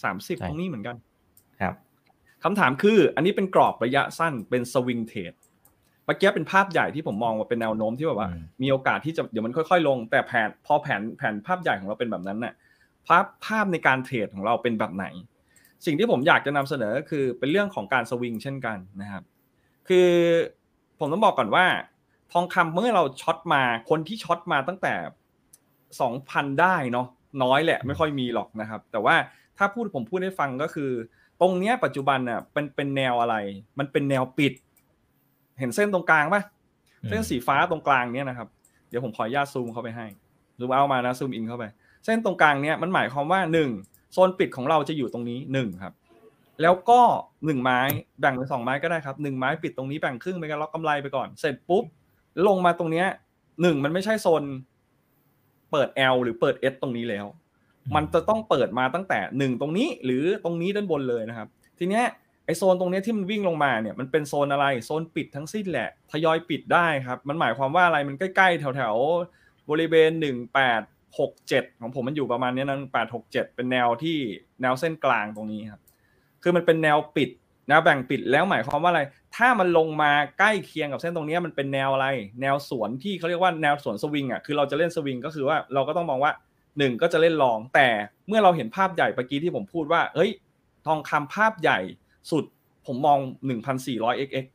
[0.02, 0.96] สามสิบตรงนี้เหมือนกัน
[1.60, 1.74] ครับ
[2.44, 8.28] คำถามคือ อันนี้เป็นกรอบระยะสั้นเป็นสวิงเทรดเมื่อกี้เป็นภาพใหญ่ที่ผมมองว่าเป็นแนวโน้มที่แบบว่า
[8.62, 12.54] มีโอกาสที่จะเดี๋ยวมันค่อย ๆ ลง แต่แผนพอแผนแผนภาพใหญ่ของเราเป็นแบบนั้นน่ะ
[13.06, 15.06] ภาพภาพในการเทรดของเราเป็นแบบไหน
[15.86, 19.22] สิ่งที่ผมอยากจะนำเสนอก็คือเป็นเรื่องของการสวิงเช่นกันนะครับ
[19.88, 20.08] คือ
[20.98, 21.66] ผมต้องบอกก่อนว่า
[22.32, 24.94] ทองคำเมื่อเราช็อตมาคนที่ช็อตมาตั้งแต่
[26.00, 27.06] สองพันได้เนาะ
[27.42, 29.14] น้อยแหละไม่ค่อยมีหรอกนะครับ แต่ว่า
[29.58, 30.90] ถ้าพูดผมพูดให้ฟังก็คือ
[31.40, 33.36] ตรงเนี้ยปัจจุบันน่ะเป็นเป็นแนวอะไร
[33.78, 34.52] มันเป็นแนวปิด
[35.58, 36.42] เห็นเส้นตรงกลางปะ
[37.08, 38.48] เส้นสีฟ้าตรงกลางเนี้ยนะครับ
[38.88, 40.06] เดี๋ยวผมขออนุญาตซูมเข้าไปให้
[40.58, 41.64] ซูมเอามานะซูมอินเข้าไป
[42.04, 43.70] เส้นตรงกลางเนี้ยมันหมายความว่าหนึ่ง
[44.12, 45.94] โซนปิดของเราจะอยู่ตรงนี้หนึ่งครับ
[46.62, 47.00] แล้วก็
[47.46, 47.80] หนึ่งไม้
[48.20, 51.84] แบ่งเป็นสองไม้ก็ได้ครับหนึ่งไม้ปิดตรงนี้แบ่งครึ่งไปกันล็อกกำไรไปก่อนเสร็จปุ๊บ
[52.46, 53.06] ลงมาตรงเนี้ย
[53.62, 54.42] หนึ่งมันไม่ใช่โซน
[55.72, 57.26] เปิด L หรือเปิด S ตรงนี้แล้ว
[57.94, 61.48] มันจะต้องเปิดมาตั้งแต่หนึ่งตรงนี้หรือตรงนี้ด้านบนเลยนะครับ
[61.78, 62.04] ทีเนี้ย
[62.46, 70.82] ไอโซนตรงนี้ที่มันวิ่งลงมาเนี่ยมันเป็นโซนอะไรโซนปิดทั้งสิ้นแหละทยอยปิดได้ครับ มันหมายความว่าอะไรมันใกล้ๆ แถวๆบริเวณหนึ่งแปด
[71.18, 74.18] หกเจ็ดของผมมันอยู่ประมาณนี้นั้นแปดหกเจ็ดเป็นแนวที่
[74.62, 75.80] แนวเส้นกลางตรงนี้ครับ
[76.42, 77.30] คือมันเป็นแนวปิด
[77.68, 79.02] แนวแบ่งปิดแล้วหมายความว่าอะไร
[79.36, 82.06] ถ้ามันลงมาใกล้เคียงกับเส้นตรงนี้มันเป็นแนวอะไร
[82.40, 86.32] แนวสวนที่เขาเรียกว่าแนวสวนสวิงอะคือเราจะเล่นสวิงก็คือว่าเราก็ต้องมองว่า
[86.78, 87.88] หนึ่งก็จะเล่นลองแต่
[88.28, 90.30] เมื่อเราเห็นภาพใหญ่เมื่อกี้ที่ผมพูดว่าเฮ้ย
[90.86, 91.78] ทองคำภาพใหญ่
[92.30, 92.44] สุด
[92.86, 93.18] ผมมอง
[93.72, 94.46] 1,400 xx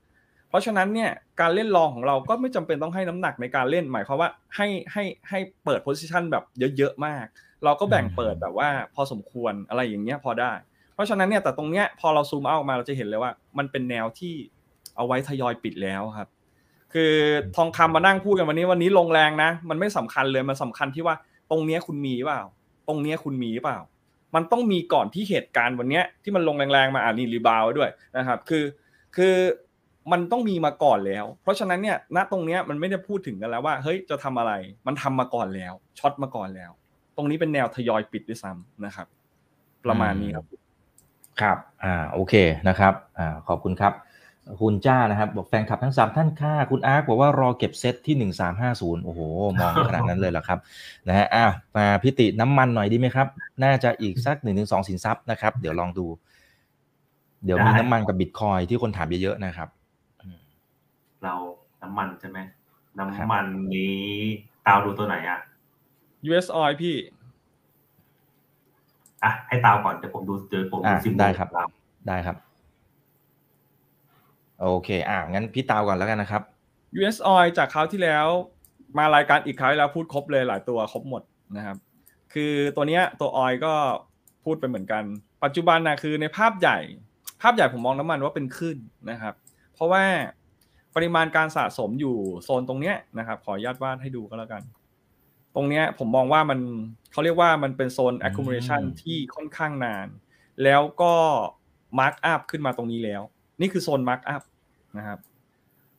[0.49, 1.11] เพราะฉะนั้นเนี่ย
[1.41, 6.43] การเล่นรองของเราก็ไม่จำเป็นต้องให้น้ำหนักในการเล่นหมายความว่าให้ให้ให้เปิดโพซิชันแบบ
[6.77, 7.25] เยอะๆมาก
[7.63, 10.53] เราก็แบ่งเปิดแบบว่าพอสมควรอะไรอย่างเงี้ยพอได้
[10.93, 14.33] เพราะฉะนั้นเนี่ยแต่ตรงเนี้ยพอเราซูมเอาออกมาเราจะเห็นเลยว่า มันเป็นแนวที่
[14.95, 16.29] เอาไว้ทยอยปิดแล้วครับ
[16.93, 17.13] คือ
[17.55, 21.15] ทองคำมานั่งพูดกันวันนี้วันนี้ลงแรงนะ มันไม่สำคัญเลยมันสำคัญที่ว่า
[21.51, 22.41] ตรงเนี้ยคุณมีเปล่า
[22.87, 23.79] ตรงเนี้ยคุณมีเปล่า
[24.35, 28.63] มันต้องมีก่อนที่เหตุการณ์วันนี้ที่มันลงแรงๆมาอ่านี่ rebound ด้วยนะครับ คือ
[29.15, 29.35] คือ
[30.11, 34.53] มันต้องมีมาก่อนแล้ว เพราะฉะนั้นเนี่ยณตรงเนี้ยมันไม่ได้พูดถึงกันแล้วว่าเฮ้ยจะทำอะไร
[34.87, 36.71] มันทำมาก่อนแล้ว short มาก่อนแล้ว
[37.17, 39.07] ตรงนี้เป็นแนวทยอยปิดด้วยซ้ำนะครับ
[39.85, 40.45] ประมาณนี้ครับ
[41.41, 42.33] ครับ อ่า โอเค
[42.67, 43.93] นะครับ อ่า ขอบคุณครับ
[44.61, 49.19] คุณจ้านะครับ บอกแฟนคลับทั้งสามท่านค่า คุณอาร์คบอกว่ารอเก็บเซตที่หนึ่งสามห้าศูนย์โอ้โห
[49.59, 50.59] มองขนาดนั้นเลยเหรอครับ
[51.07, 51.45] นะฮะอ่า
[51.77, 53.27] มาพิติน้ำมันหน่อยดีไหมครับ
[53.63, 56.05] น่าจะอีกสักหนึ่งถึงสองสินทรัพย์นะครับ เดี๋ยวลองดู
[57.45, 59.69] เดี๋ยวมีน้ำมันกับบิตคอยที่คนถามเยอะๆนะครับ
[61.23, 61.33] เรา
[61.81, 62.39] น้ำมันใช่ไหม
[62.97, 64.01] น้ำมันนี้
[64.65, 65.39] ตาวดูตัวไหนอะ
[66.29, 66.95] US oil พี่
[69.23, 71.49] อะให้ตาวก่อนเดี๋ยวผมดูเจอผมดูซิมได้ครับ
[72.07, 72.37] ได้ครับ
[74.61, 76.41] โอเค อ่างั้นพี่ตาวก่อนแล้วกันนะครับ
[76.99, 78.27] US oil จากคราวที่แล้ว
[78.97, 81.21] มารายการอีกครั้งแล้วพูดครบเลยหลายตัวครบหมด
[81.57, 81.77] นะครับ
[82.33, 83.73] คือตัวเนี้ยตัวออยก็
[84.43, 85.03] พูดไปเหมือนกัน
[85.43, 86.79] ปัจจุบันนะคือในภาพใหญ่
[87.41, 88.77] ภาพใหญ่ผมมองน้ำมันว่าเป็นขึ้น
[89.09, 89.33] นะครับ
[89.73, 90.03] เพราะว่า
[90.95, 94.61] ปริมาณการสะสมอยู่โซนตรงเนี้ยนะครับ ขออนุญาตวาดให้ดูก็แล้วกัน
[95.55, 96.59] ตรงเนี้ยผมมองว่ามัน
[97.11, 100.07] เขาเรียกว่ามันเป็นโซน accumulation ที่ค่อนข้างนาน
[100.63, 101.13] แล้วก็
[101.99, 103.21] mark up ขึ้นมาตรงนี้แล้ว
[103.61, 104.43] นี่คือโซน mark up
[104.97, 105.19] นะครับ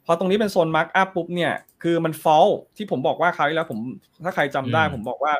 [0.07, 3.79] พอตรงนี้เป็นโซน mark up ปุ๊บเนี่ยคือมัน fall ที่ผมบอกว่าคราวที่แล้วผม
[4.25, 5.33] ถ้าใครจำได้ผมบอกว่า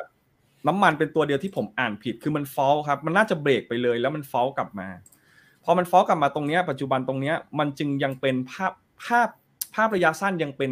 [0.67, 4.87] น้ำมันเป็นตัวเดียวที่ผมอ่านผิดคือมัน fall ครับ มันน่าจะเบรกไปเลยแล้วมัน fall กลับมา
[5.63, 8.71] พอมัน fall กลับมาตรงนี้ปัจจุบันตรงนี้มันจึงยังเป็นภาพ
[9.05, 9.29] ภาพ
[9.75, 10.71] ภาพระยะสั้นยังเป็น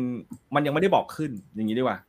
[0.56, 2.00] มันยังไม่ได้บอกขึ้นอย่างนี้ดีกว่า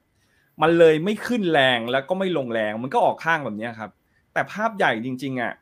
[0.63, 3.91] มันเลยไม่ขึ้นแรงแล้วก็ไม่ลงแรง มันก็ออกข้างแบบนี้ครับ
[4.33, 5.53] แต่ภาพใหญ่จริง ๆอะ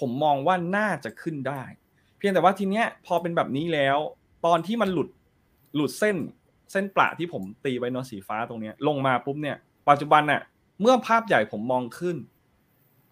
[0.00, 1.62] ผมมองว่าน่าจะขึ้นได้
[2.16, 3.98] เพียงแต่ว่าทีเนี้ยพอเป็นแบบนี้แล้ว
[4.46, 5.08] ตอนที่มันหลุด
[5.74, 6.16] หลุดเส้น
[6.72, 9.56] เส้นประที่ผมตีไว้นอสีฟ้าตรงเนี้ย ลงมาปุ๊บเนี่ย
[9.88, 10.40] ปัจจุบันน่ะ
[10.80, 12.16] เมื่อภาพใหญ่ผมมองขึ้น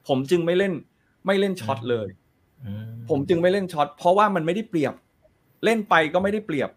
[0.09, 0.75] ผมจึงไม่เล่น
[1.27, 2.09] ไม่เล่นช็อตเลย
[3.11, 4.95] ผมจึงไม่เล่นช็อตเพราะว่ามันไม่ได้เปรียบ
[5.65, 6.71] เล่นไปก็ไม่ได้เปรียบ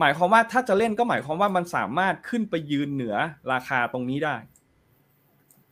[0.00, 3.16] หมายความว่าถ้าจะเล่นก็หมายความว่ามันสามารถขึ้นไปยืนเหนือ
[3.52, 4.36] ราคาตรงนี้ได้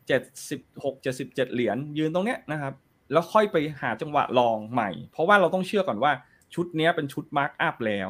[0.06, 2.72] เจ็ดสิบหกเจ็ดสิบเจ็ดเหรียญยืนตรงเนี้ยนะครับ
[3.12, 6.12] แล้วค่อยไปหาจังหวะลองใหม่ เพราะว่าเราต้องเชื่อก่อนว่า
[6.54, 8.08] ชุดนี้เป็นชุด mark up แล้ว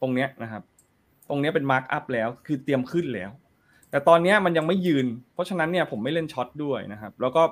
[0.00, 0.62] ตรงเนี้ยนะครับ
[1.28, 3.30] ตรงเนี้ยเป็น mark up แล้ว คือเตรียมขึ้นแล้ว
[3.90, 7.42] แต่ตอนเนี้ยมันยังไม่ยืน เพราะฉะนั้นเนี่ยผมไม่เล่น short ด้วยนะครับ แล้วก็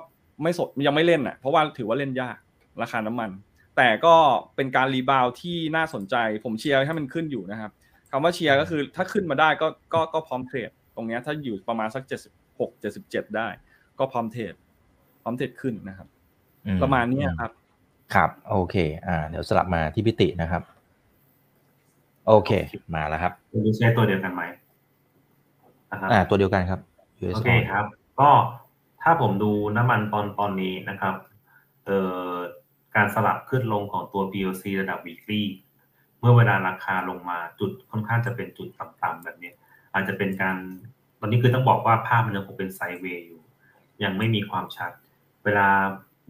[0.43, 2.37] ไม่สดยังไม่เล่นอะ เพราะว่าถือว่าเล่นยาก
[2.81, 3.29] ราคาน้ำมัน
[3.77, 4.15] แต่ก็
[4.55, 7.71] เป็นการ rebound ที่น่าสนใจ ผมเชียร์ให้มันขึ้นอยู่นะครับ
[8.11, 13.47] คำว่าเชียร์ก็คือถ้าขึ้นมาได้ก็ก็ก็พร้อมเทรดตรงเนี้ยถ้าอยู่ประมาณสักเจ็ดสิบหกเจ็ดสิบเจ็ดได้
[13.99, 14.53] ก็พร้อมเทรด
[15.21, 16.07] พร้อมเทรดขึ้นนะครับ
[16.65, 17.51] อืประมาณเนี้ยครับ
[18.13, 18.75] ครับโอเค
[19.07, 20.63] อ่าเดี๋ยวสลับมาที่พิตินะครับ
[22.27, 22.51] โอเค
[22.95, 24.41] มาแล้วครับคุณใช้ตัวเดียวกันไหม
[25.91, 26.79] นะครับอ่า ตัวเดียวกันครับ
[27.21, 27.85] US โอเคครับ
[28.19, 28.29] ก็
[29.01, 31.15] ถ้าผมดูน้ำมันตอนตอนนี้นะครับ
[31.85, 31.99] เอ่
[32.29, 32.33] อ
[32.95, 35.43] การสลับขึ้นลงของตัว PLC ระดับ weekly
[36.19, 39.51] เมื่อเวลาราคาลงมาจุดค่อนข้างจะเป็นจุดต่ำๆแบบนี้
[39.93, 40.57] อาจจะเป็นการ
[41.19, 43.41] ตอนนี้คือต้องบอกว่าภาพมันยังคงเป็นไซด์เวย์อยู่
[44.03, 44.91] ยังไม่มีความชัด
[45.43, 45.67] เวลา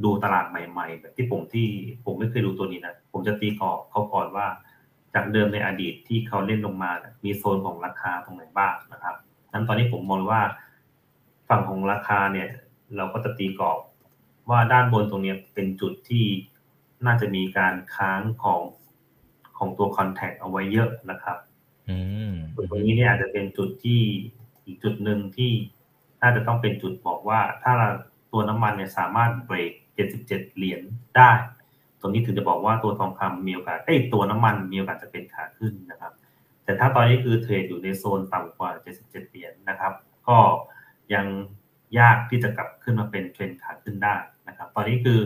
[0.04, 1.68] ดูตลาดใหม่ ๆ แบบที่ผมที่
[2.06, 4.47] ผมไม่เคยดูตัวนี้นะ ผมจะตีกรอบเขาก่อนว่า
[5.14, 9.16] จากเดิมในอดีตที่เขาเล่นลงมาเนี่ยมีโซนของราคาตรงไหนบ้างนะครับ
[9.52, 10.41] นั้นตอนนี้ผมมองว่า
[11.50, 12.50] ฝั่งของราคาเนี่ย
[12.95, 13.80] เราก็จะตีกรอบ
[14.50, 16.26] ว่าด้านบนตรงเนี้ยเป็นจุดที่
[17.06, 18.62] น่าจะมีการค้างของ
[19.58, 21.38] ของตัวคอนแทคเอาไว้เยอะนะครับ
[21.89, 21.97] อื
[22.32, 24.02] มจุดตรงนี้เนี่ยอาจจะเป็นจุดที่
[24.66, 25.52] อีกจุดหนึ่งที่
[26.22, 27.74] น่าจะต้องเป็นจุดบอกว่า ถ้า
[28.32, 30.82] ตัวน้ำมันเนี่ยสามารถเบรก 77 เหรียญ
[31.18, 31.32] ได้
[32.02, 36.14] ตรงนี้ถึงจะบอกว่าตัวทองคำมีโอกาส เอ้ย ตัวน้ำมันมีโอกาสจะเป็นขาขึ้นนะครับ
[36.64, 39.93] แต่ถ้าตอนนี้คือเทรดอยู่ในโซนต่ำกว่า 77 เหรียญนะครับ
[40.28, 40.38] ก็
[41.14, 41.26] ยัง
[42.00, 44.16] ยากที่จะกลับขึ้นมาเป็นเทรนขาขึ้นได้
[44.47, 45.20] นะครับ ตอนนี้คือ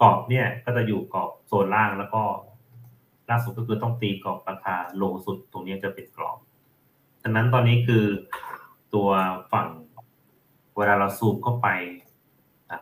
[0.00, 2.22] กรอบเนี่ยก็จะอยู่กรอบโซนล่างแล้วก็
[3.30, 6.38] ล่าสุดก็คือต้องตีกรอบราคาโลสุดตรงนี้จะเป็นกรอบ
[7.22, 8.04] ดังนั้นตอนนี้คือ
[8.94, 9.08] ตัว
[9.52, 9.68] ฝั่ง
[10.76, 11.68] เวลาเราซูมเข้าไป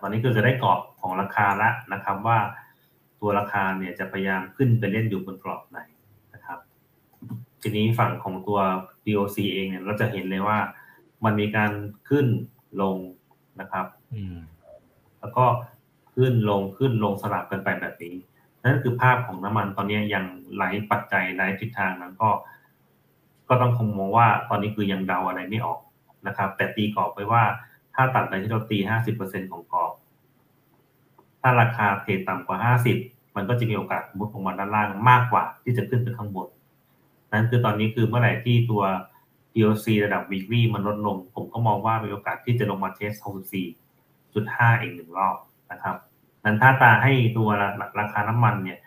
[0.01, 2.39] ตอนนี้คือจะได้กรอบของราคาละนะครับว่า
[3.21, 5.79] ตัวราคาเนี่ยจะพยายามขึ้นไปเล่นอยู่บนกรอบไหน
[6.35, 6.59] นะครับ
[7.63, 8.61] ทีนี้ฝั่งของตัว
[9.05, 10.59] BOC เองเนี่ยเราจะเห็นเลยว่า
[11.25, 11.73] มันมีการ
[12.09, 12.27] ขึ้น
[12.83, 12.97] ลง
[13.61, 14.37] นะครับอืม
[15.21, 15.45] แล้วก็
[16.15, 18.17] ขึ้นลงขึ้นลงสลับกันไปแบบนี้
[18.63, 20.25] นั่นคือภาพของน้ำมันตอนนี้ยัง
[20.55, 22.31] ไหลปัจจัยไหลทิศทางนั้นก็
[23.49, 25.81] ก็ต้องคงมองว่าตอนนี้คือยังเดาอะไรไม่ออก
[26.27, 27.45] นะครับ แต่ตีกรอบไว้ว่า
[27.95, 29.93] ถ้าตัดไปที่เราตีห้าสิบเปอร์เซ็นของกรอบ
[31.41, 32.97] ถ้าราคาเทรดต่ำกว่าห้าสิบ
[33.37, 36.49] มันก็จะมีโอกาสมุดลงมาด้านล่างมากกว่าที่จะขึ้นไปข้างบน
[37.33, 38.83] นั่นคือตอนนี้คือเมื่อไหร่ที่ตัว
[39.53, 43.13] POC ระดับ weekly มันลดลง ผมก็มองว่ามีโอกาสที่จะลงมาเทส
[43.83, 45.37] 64.5อีกหนึ่งรอบ
[45.73, 45.97] นะครับ
[46.45, 47.49] นั้นถ้าตาให้ตัว
[48.01, 48.79] ราคาน้ำมันเนี่ย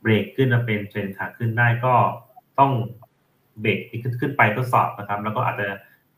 [0.00, 1.94] เบรกขึ้นมาเป็นเทรนขาขึ้นได้ก็
[2.58, 2.72] ต้อง
[3.60, 5.68] เบรกขึ้นขึ้นไปทดสอบนะครับ แล้วก็อาจจะ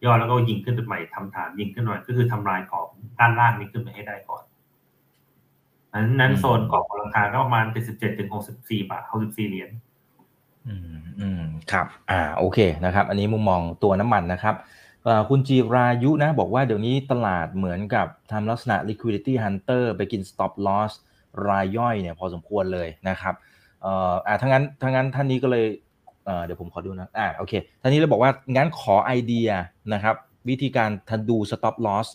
[0.04, 2.86] ย่อแล้วก็ยิงขึ้นไปใหม่ทำฐานยิงขึ้นหน่อยก็คือทำลายกรอบ
[3.18, 4.42] ด้านล่างนี้ขึ้นไปให้ได้ก่อน
[5.94, 9.70] นั้นนั้นโซนกรอบของราคาก็ประมาณ77ถึง64บาท64เหรียญ
[10.68, 11.42] อืมอืม
[11.72, 14.54] ครับ อ่าโอเคนะครับ อันนี้มุมมองตัวน้ำมันนะครับ
[15.04, 20.92] เอ่อคุณจีรายุนะ บอกว่าเดี๋ยวนี้ตลาดเหมือนกับทำลักษณะ liquidity hunter ไปกิน stop loss
[21.48, 23.34] รายย่อยเนี่ยพอสมควรเลยนะครับ
[23.82, 25.66] เอ่ออ่าทั้างนั้นทั้างนั้นท่านนี้ก็เลย
[26.24, 27.52] เอ่อเดี๋ยวผมขอดูนะอ่าโอเค
[27.82, 29.48] ท่านนี้เลยบอกว่างั้นขอไอเดีย
[29.94, 30.16] นะครับ
[30.48, 32.06] วิธีการทันดู stop loss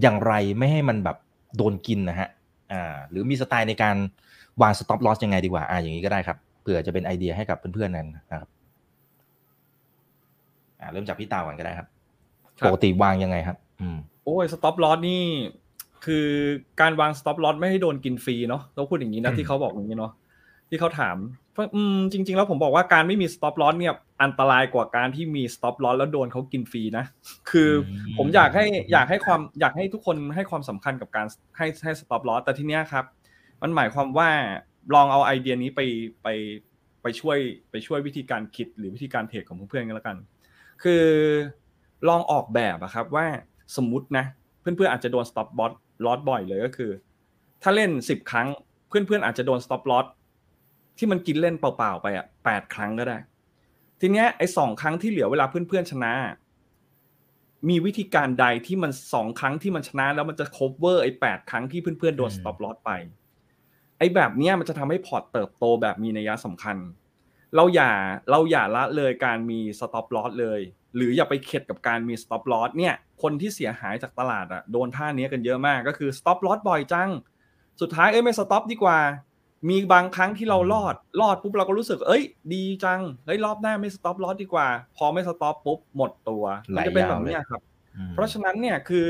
[0.00, 1.16] อย่างไรไม่ให้มันแบบ
[1.56, 2.28] โดนกินนะฮะ
[2.72, 3.96] อ่าหรือมีสไตล์ในการ
[4.62, 8.48] วาง stop loss ยังไงดีกว่าอ่าอย่างนี้ก็ได้ครับเผื่อจะเป็นไอเดียให้กับเพื่อนๆนั้นนะครับ
[10.80, 11.88] อ่าเริ่มจากพี่ตาก่อนก็ได้ครับ
[12.60, 15.22] ครับปกติวางยังไงครับ อืมโอ้ย stop loss นี่
[16.04, 16.26] คือ
[16.80, 20.12] การวาง stop loss ไม่ให้โดนกินฟรีเนาะต้องพูดอย่างนี้นะอืมที่เขาบอกอย่างนี้เนาะ
[20.70, 21.16] ที่เขาถาม
[21.52, 27.04] เพราะอืมจริง ๆ แล้วผมบอกว่าการไม่มี stop loss เนี่ยอันตรายกว่าการที่มี stop loss แล้วโดนเขากินฟรีนะ
[27.50, 33.04] คืออมผมอยากให้อยากให้ความอยากให้ทุกคนให้ความสำคัญกับการให้ให้สต็อปลอสแต่ทีเนี้ยครับ
[33.62, 34.28] มันหมายความว่า
[34.94, 35.80] ลองเอาไอเดียนี้ไป
[36.22, 36.28] ไป
[37.02, 37.38] ไปช่วย
[37.70, 40.16] ไปช่วยวิธีการคิดหรือวิธีการเทรดของเพื่อนๆกันแล้วกัน
[40.82, 41.04] คือ
[42.08, 43.26] ลองออกแบบอะครับว่า
[43.76, 44.24] สมมุตินะ
[44.60, 45.72] เพื่อนๆอาจจะโดน stop loss
[46.04, 46.90] ลอสบ่อยเลยก็คือ
[47.62, 48.48] ถ้าเล่นสิบครั้ง
[48.88, 50.06] เพื่อนๆอาจจะโดน stop loss
[51.00, 53.18] ที่มันกินเล่นเปล่าๆไปอะแปดครั้งก็ได้
[54.00, 56.12] ทีเนี้ยไอ้สองครั้งที่เหลือเวลาเพื่อนๆชนะ
[57.68, 62.90] มีวิธีการใดที่มันสองครั้งที่มันชนะ แล้วมันจะ cover ไอ้แปดครั้งที่เพื่อนๆโดนอืม stop loss ไป
[63.98, 66.76] ไอ้แบบเนี้ยมันจะทำให้พอร์ตเติบโตแบบมีนัยสำคัญ
[67.56, 67.90] เราอย่า
[68.30, 70.60] เราอย่าละเลยการมี stop loss เลย
[70.96, 77.10] หรืออย่าไปเข็ดกับการมี stop loss เนี่ย คนที่เสียหายจากตลาดอะโดนท่านี้กันเยอะมากก็คือ stop loss บ่อยจัง
[77.80, 78.98] สุดท้ายเอ้ยไม่ stop ดีกว่า
[79.68, 82.22] มีบางครั้งที่เรารอดรอดปุ๊บเราก็รู้สึก เอ้ย
[82.54, 87.62] ดีจังเฮ้ยรอบหน้าไม่ stop loss ดีกว่า พอไม่ stop ปุ๊บหมดตัวไหลมันจะเป็นยาวแบบเนี้ยเลยครับ
[87.96, 89.08] อืมเพราะฉะนั้นเนี่ยคือ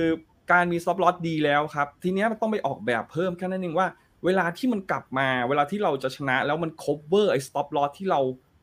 [0.52, 3.88] การมี stop loss ดีแล้วครับ ทีเนี้ยมันต้องไปออกแบบเพิ่มแค่นั้นเองว่า
[4.24, 8.20] เวลาที่มันกลับมา เวลาที่เราจะชนะแล้วมัน cover ไอ้ stop loss ที่เรา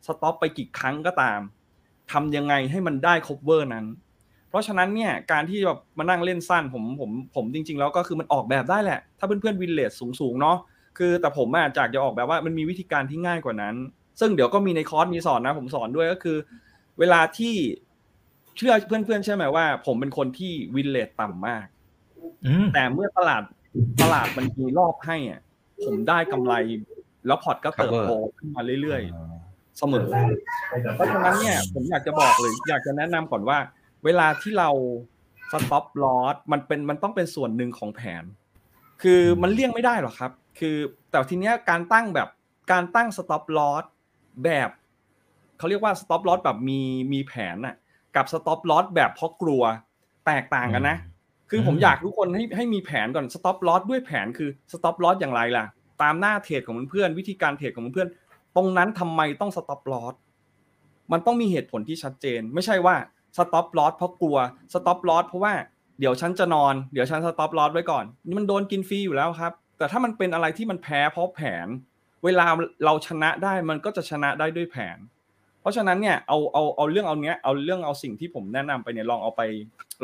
[0.08, 1.40] สต็อปไปกี่ครั้งก็ตาม
[2.12, 3.86] ทำยังไงให้มันได้ cover นั้น
[4.50, 10.58] เพราะฉะนั้นเนี่ยการที่แบบมานั่งเล่นสั้นผมผมผมจริง ๆ แล้วก็คือมันออกแบบได้แหละ ถ้าเพื่อนๆวินเลสสูงๆเนาะ
[10.98, 13.76] คือแต่ผมอาจากจะออกแบบว่ามันมีวิธีการที่ง่ายกว่านั้น
[14.20, 16.38] ซึ่งเดี๋ยวก็มีในคอร์สมีสอนนะ ผมสอนด้วยก็คือ
[17.00, 17.56] เวลาที่
[18.58, 21.66] เชื่อเพื่อนๆใช่ไหมว่า ผมเป็นคนที่วินเลสต่ำมาก
[22.74, 23.44] แต่เมื่อตลาด
[24.02, 25.42] ตลาดมันมีรอบให้อะ
[25.86, 26.54] ผมได้กำไร
[27.28, 30.08] แล้วพอร์ตก็เติบโตขึ้นมาเรื่อยๆ เสมอ
[30.96, 33.58] เพราะฉะนั้นเนี่ยผมอยากจะบอกเลยอยากจะแนะนำก่อนว่า
[34.06, 34.70] เวลาที่เรา
[35.52, 38.24] stop loss มันเป็นมันต้องเป็นส่วนหนึ่งของแผน
[39.02, 40.78] คือมันเลี่ยงไม่ได้หรอกครับ คือ
[41.10, 42.28] แต่ทีเนี้ยการตั้งแบบ
[42.72, 43.84] การตั้ง stop loss
[44.44, 44.70] แบบ
[45.58, 46.82] เขาเรียกว่า stop loss แบบมี
[47.14, 47.76] มีแผนน่ะ
[48.16, 49.64] กับ stop loss แบบเพราะกลัว
[50.26, 50.98] แตกต่างกันนะ
[51.50, 55.66] คือผมอยากทุกคนให้ให้มีแผนก่อน stop loss ด้วยแผนคือ stop loss อย่างไรล่ะ
[56.02, 58.08] ตามหน้าเทรดของเพื่อนวิธีการเทรดของเพื่อน
[58.56, 60.14] ตรงนั้นทำไมต้อง stop loss
[61.12, 62.96] มันต้องมีเหตุผลที่ชัดเจน ไม่ใช่ว่า
[63.38, 64.38] stop loss เพราะกลัว
[64.74, 65.54] stop loss เพราะว่า
[66.00, 71.68] เดี๋ยวฉันจะนอน เดี๋ยวฉัน stop loss ไว้ก่อน นี่มันโดนกินฟรีอยู่แล้วครับ แต่ถ้ามันเป็นอะไรที่มันแพ้เพราะแผน
[72.26, 72.46] เวลา
[72.86, 74.98] เราชนะได้มันก็จะชนะได้ด้วยแผน
[75.62, 79.42] เพราะฉะนั้นเนี่ยเอาเอาเอาเรื่องเอาเนี้ยเอาเรื่องเอาสิ่งที่ผมแนะนำไปเนี่ยลองเอาไป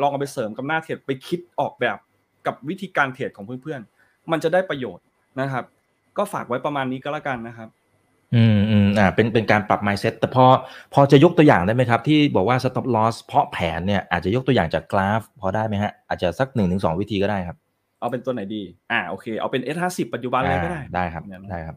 [0.00, 1.98] ลองเอาไปเสริมกับหน้าเทรดไปคิดออกแบบ
[2.46, 5.04] กับวิธีการเทรดของเพื่อนๆ มันจะได้ประโยชน์
[5.40, 5.64] นะครับ
[6.16, 7.68] ก็ฝากไว้ประมาณนี้ก็แล้วกันนะครับ
[8.34, 10.44] อืมอืมอ่าเป็นเป็นการปรับ mindset แต่พอ
[10.94, 17.56] พอจะยกตัวอย่างได้ไหมครับ ที่บอกว่า stop loss เพราะแผนเนี่ยอาจจะยกตัวอย่างจากกราฟ พอได้ไหมฮะอาจจะสักหนึ่งถึงสองวิธีก็ได้ครับ
[18.04, 21.76] เอาเป็นตัวไหนดี อ่าโอเค เอาเป็น S50 ปัจจุบันเลยก็ได้ ได้ครับ ได้ครับ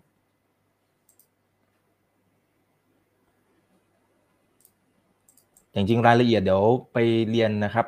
[5.73, 6.63] จริงๆ รายละเอียดเดี๋ยว
[6.93, 6.97] ไป
[7.30, 7.86] เรียนนะครับ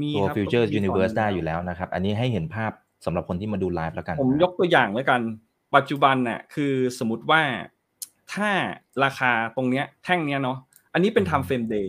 [0.00, 2.72] มีตัวครับ Future ก็มี Universe สอนได้อยู่แล้วนะครับ อันนี้ให้เห็นภาพ
[3.04, 5.20] สำหรับคนที่มาดูไลฟ์แล้วกัน ผมยกตัวอย่างแล้วกัน
[5.76, 7.42] ปัจจุบันน่ะคือสมมติว่า
[8.32, 8.50] ถ้า
[9.04, 10.58] ราคาตรงเนี้ย แท่งเนี้ยเนาะ
[10.92, 11.88] อันนี้เป็น time frame day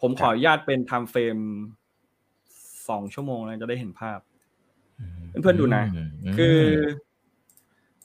[0.00, 1.42] ผมขออนุญาตเป็น time frame
[2.88, 4.18] สองชั่วโมงนะจะได้เห็นภาพ
[5.42, 5.84] เพื่อนๆดูนะ
[6.32, 6.60] มคือ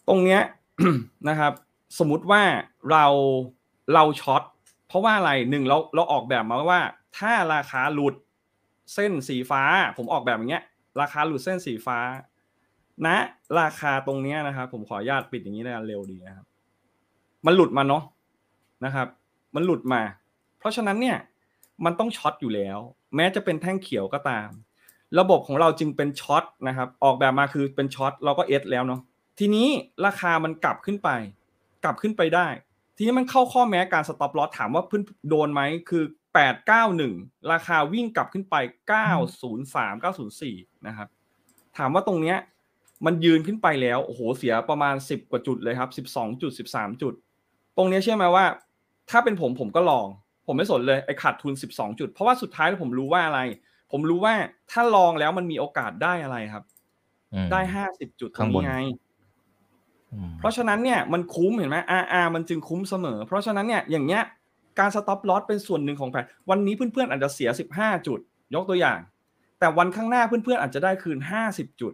[0.07, 0.41] ตรงเนี้ย
[1.29, 1.53] นะครับ
[1.99, 2.41] สมมุติว่า
[2.91, 3.05] เรา
[3.93, 4.43] เราช็อต
[4.87, 6.81] เพราะว่าอะไรหนึ่งเราเราออกแบบมาว่า
[7.17, 8.15] ถ้าราคาหลุด
[8.93, 9.63] เส้นสีฟ้า
[9.97, 10.63] ผมออกแบบอย่างเงี้ย
[11.01, 11.99] ราคาหลุดเส้นสีฟ้า
[13.05, 13.15] ณนะ
[13.59, 16.45] ราคาตรงเนี้ยนะครับผมขออนุญาตปิดอย่างนี้นะเร็วดีนะครับ
[17.45, 18.03] มันหลุดมาเนาะ
[18.85, 19.07] นะครับ
[19.55, 20.01] มันหลุดมา
[20.59, 21.17] เพราะฉะนั้นเนี่ย
[21.85, 22.77] มันต้อง short อยู่แล้ว
[23.15, 24.49] แม้จะเป็นแท่งเขียวก็ตาม
[25.19, 29.01] ระบบของเราจึงเป็น short นะครับ ออกแบบมาคือเป็น short เราก็ S แล้วเนาะ
[29.39, 29.67] ทีนี้
[30.05, 31.09] ราคามันกลับขึ้นไป
[31.83, 32.47] กลับขึ้นไปได้
[32.97, 36.03] ทีนี้มันเข้าข้อแม้การ stop loss ถามว่าเพื่อนโดนไหมคือ
[36.77, 38.55] 891 ราคาวิ่งกลับขึ้นไป
[39.31, 40.03] 903
[40.33, 41.07] 904 นะครับ
[41.77, 42.37] ถามว่าตรงเนี้ย
[43.05, 47.13] มันยืนขึ้นไปแล้ว โอ้โห เสียประมาณ 10 กว่าจุดเลยครับ 12 จุด 13 จุด
[47.77, 48.45] ตรงเนี้ยเชื่อไหมว่า
[49.09, 50.07] ถ้าเป็นผมผมก็ลอง
[50.45, 53.39] ผมไม่สนเลยไอ้ขาดทุน 12 จุด เพราะว่าสุดท้ายแล้วผมรู้ว่าอะไร
[53.91, 54.33] ผมรู้ว่า
[54.71, 56.63] ถ้าลองแล้วมันมีโอกาสได้อะไรครับ
[57.33, 58.73] อืมได้50จุดตรข้างงบนนี้ไง
[60.13, 64.23] อืมเพราะฉะนั้นเนี่ยมันคุ้มเห็นไหม RR มันจึงคุ้มเสมอ เพราะฉะนั้นเนี่ยอย่างเงี้ย
[64.79, 68.19] การ stop loss เป็นส่วนหนึ่งของแผนวันนี้เพื่อนๆอาจจะเสีย15จุด
[68.55, 68.99] ยกตัวอย่าง
[69.59, 71.19] แต่วันข้างหน้าเพื่อนๆอาจจะได้คืน
[71.49, 71.93] 50จุด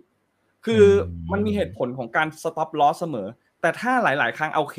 [0.65, 0.85] คือ
[1.31, 3.27] มันมีเหตุผลของการ stop loss เสมอ
[3.61, 4.77] แต่ถ้าหลาย ๆ ครั้งโอเค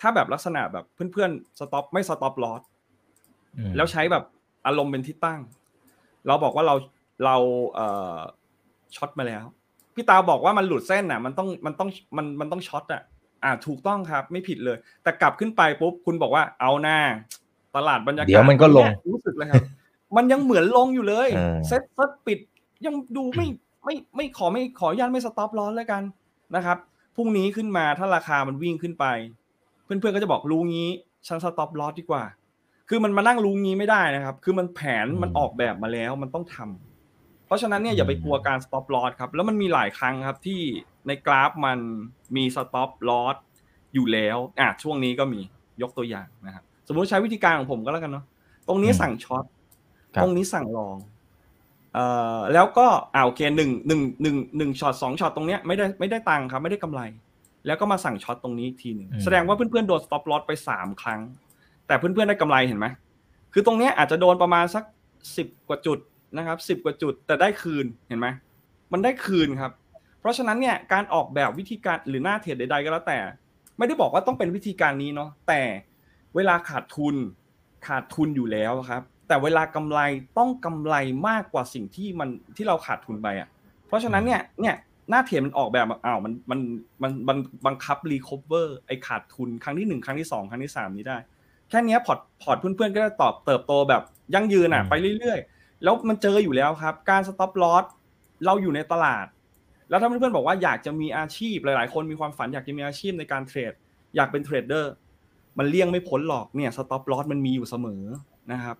[0.00, 2.62] ถ้าแบบลักษณะแบบเพื่อนๆ stop ไม่ stop loss
[3.58, 4.24] อืมแล้วใช้แบบ
[4.66, 5.40] อารมณ์เป็นที่ตั้ง
[6.28, 6.74] เราบอกว่าเรา
[7.24, 7.36] เรา
[7.74, 8.16] เอ่อ
[8.96, 9.44] short มาแล้ว
[9.94, 13.02] พี่ตาบอกว่ามันหลุดเส้นน่ะ มันต้องมันต้องมันมันต้อง short อะ
[13.44, 16.98] อ่าถูกต้องครับ ไม่ผิดเลย แต่กลับขึ้นไปปุ๊บคุณบอกว่าเอาน่า
[17.76, 19.62] ตลาดบรรยากาศเดี๋ยวมันก็ลงเยรู้สึกเลยครับ
[20.16, 22.38] มันยังเหมือนลงอยู่เลยเออ SET SET ปิด
[22.86, 23.46] ยังดูไม่
[23.84, 26.02] ไม่ไม่ขอไม่ขออนุญาตไม่ stop loss แล้วกัน
[26.56, 26.78] นะครับ
[27.16, 29.06] พรุ่งนี้ขึ้นมาถ้าราคามันวิ่งขึ้นไป
[29.84, 30.88] เพื่อนๆก็จะบอกรู้งี้
[31.28, 32.22] ฉัน stop loss ดีกว่า
[32.88, 40.60] คือมันมานั่งรู้งี้ไม่ได้นะครับ คือมันแผนมันออกแบบมาแล้วมันต้องทำเพราะฉะนั้นเนี่ยอย่าไปกลัวการ stop loss ครับ แล้วมันมีหลายครั้งครับที่
[41.06, 41.78] ในกราฟมัน
[42.36, 43.36] มี stop loss
[43.94, 45.40] อยู่แล้ว อะช่วงนี้ก็มี
[45.82, 48.24] ยกตัวอย่างนะครับ สมมุติใช้วิธีการของผมก็แล้วกันเนาะ
[48.68, 49.44] ตรงนี้อืมสั่ง short
[50.14, 50.96] ครับตรงนี้สั่ง long
[51.94, 57.00] เอ่อแล้วก็อ่าโอเคหนึ่งหนึ่งหนึ่งหนึ่ง short สอง short ตรงเนี้ยไม่ได้ไม่ได้ตังค์ครับ ไม่ได้กำไร
[57.66, 61.20] แล้วก็มาสั่ง short ตรงนี้อีกทีหนึ่งอืมแสดงว่าเพื่อนๆโดน stop loss ไปสามครั้ง
[61.88, 62.86] แต่เพื่อนๆได้กำไรเห็นไหม
[63.52, 64.84] คือตรงนี้อาจจะโดนประมาณสัก
[65.36, 65.98] สิบกว่าจุด
[66.36, 68.26] นะครับสิบกว่าจุดแต่ได้คืนเห็นไหม
[68.92, 69.72] มันได้คืนครับ
[70.20, 73.18] เพราะฉะนั้นเนี่ยการออกแบบวิธีการหรือหน้าเทรดใด ๆ ก็แล้วแต่
[73.78, 75.62] ไม่ได้บอกว่าต้องเป็นวิธีการนี้เนาะแต่
[76.36, 77.14] เวลาขาดทุน
[77.86, 80.00] ขาดทุนอยู่แล้วครับ แต่เวลากำไร
[80.38, 80.94] ต้องกำไร
[81.28, 83.48] มากกว่าสิ่งที่มันที่เราขาดทุนไปอะ
[83.86, 84.76] เพราะฉะนั้นเนี่ยเนี่ย
[85.10, 86.60] หน้าเทรดมันออกแบบอ้าวมันมัน
[87.02, 87.36] มันมัน
[87.66, 91.18] บังคับ recover ไอ้ขาดทุนครั้งที่หนึ่งครั้งที่สองครั้งที่สามนี้ได้
[91.70, 94.02] แค่นี้พอร์ตพอร์ตเพื่อนๆก็จะตอบเติบโตแบบ
[94.34, 97.84] ยั่งยืนอะ ไปเรื่อยๆ แล้วมันเจออยู่แล้วครับ การ stop loss
[98.46, 99.26] เราอยู่ในตลาด
[99.88, 103.72] แล้วถ้าเพื่อนๆบอกว่าอยากจะมีอาชีพหลายๆ คนมีความฝันอยากจะมีอาชีพในการเทรด
[104.16, 104.92] อยากเป็นเทรดเดอร์
[105.58, 108.02] มันเลี่ยงไม่พ้นหรอกเนี่ย stop loss มันมีอยู่เสมอ
[108.52, 108.76] นะครับ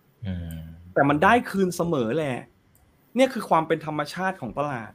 [0.95, 2.39] แต่มันได้คืนเสมอแหละ
[3.17, 4.93] เนี่ยคือความเป็นธรรมชาติของตลาด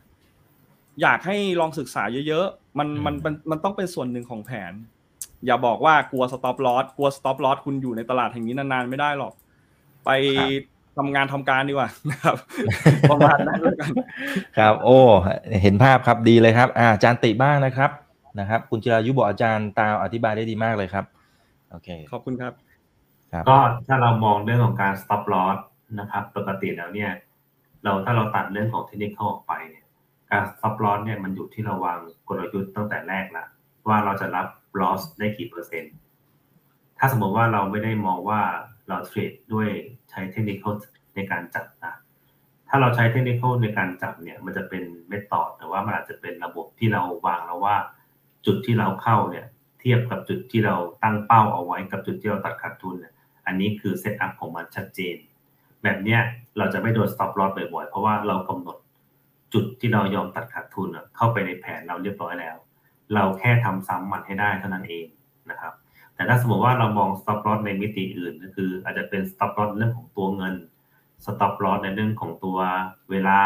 [1.01, 4.73] อยากให้ลองศึกษาเยอะๆมันมันมันมันต้องเป็นส่วนหนึ่งของแผน
[5.45, 9.33] อย่าบอกว่ากลัว stop loss กลัว stop loss คุณอยู่ในตลาดแห่งนี้นานๆไม่ได้หรอก
[10.05, 10.09] ไป
[10.97, 12.35] ทำงานทำการดีกว่านะครับ
[13.11, 13.91] ประมาณนั้นแล้วกัน
[14.57, 14.99] ครับ โอ้
[15.61, 17.91] เห็นภาพครับดีเลยครับ อาจารย์ติบ้างนะครับ
[18.39, 21.05] นะครับ คุณจิรายุบอกอาจารย์ตาอธิบายได้ดีมากเลยครับ
[21.71, 22.53] โอเคขอบคุณครับ
[23.49, 25.57] ก็ถ้าเรามองเรื่องของการ stop loss
[25.99, 27.11] นะครับ ปกติแล้วเนี่ย
[27.83, 29.85] เราถ้าเราตัดเรื่องของเทคนิคออกไปเนี่ย
[30.31, 33.45] การ stop loss เนี่ยมันอยู่ที่ระวังกลยุทธ์ตั้งแต่แรกละ
[33.87, 34.47] ว่าเราจะรับ
[34.79, 35.93] loss ได้กี่เปอร์เซ็นต์
[36.97, 38.41] ถ้าสมมติว่าเราไม่ได้มองว่า
[38.87, 39.69] เราเทรดด้วย
[40.09, 40.65] ใช้เทคนิค
[41.15, 41.93] ในการจับนะ
[42.69, 47.77] ถ้าเราใช้เทคนิคในการจับเนี่ย มันจะเป็นเมธอดแต่ว่ามันอาจจะเป็นระบบที่เราวางแล้วว่า
[48.45, 49.45] จุดที่เราเข้าเนี่ย
[49.79, 53.13] เทียบกับจุดที่เราตั้งเป้าเอาไว้กับจุดที่เราตัดขาดทุนเนี่ย
[53.45, 55.15] อันนี้คือเซตอัพของมันชัดเจน
[55.83, 56.21] แบบเนี้ย
[56.57, 58.77] เราจะไม่โดน stop loss บ่อยๆ เพราะว่าเรากำหนด
[59.53, 62.55] จุดที่เรายอมตัดขาดทุนเข้าไปในแผนเราเรียบร้อยแล้ว
[63.15, 65.05] เราแค่ทำซ้ำมันให้ได้เท่านั้นเอง
[65.49, 65.73] นะครับ
[66.15, 70.55] แต่ถ้าสมมติว่าเรามอง stop loss ในมิติอื่นก็คือ อาจจะเป็น stop loss เรื่องของตัวเงิน
[71.25, 72.57] stop loss ในเรื่องของตัว
[73.11, 73.39] เวลา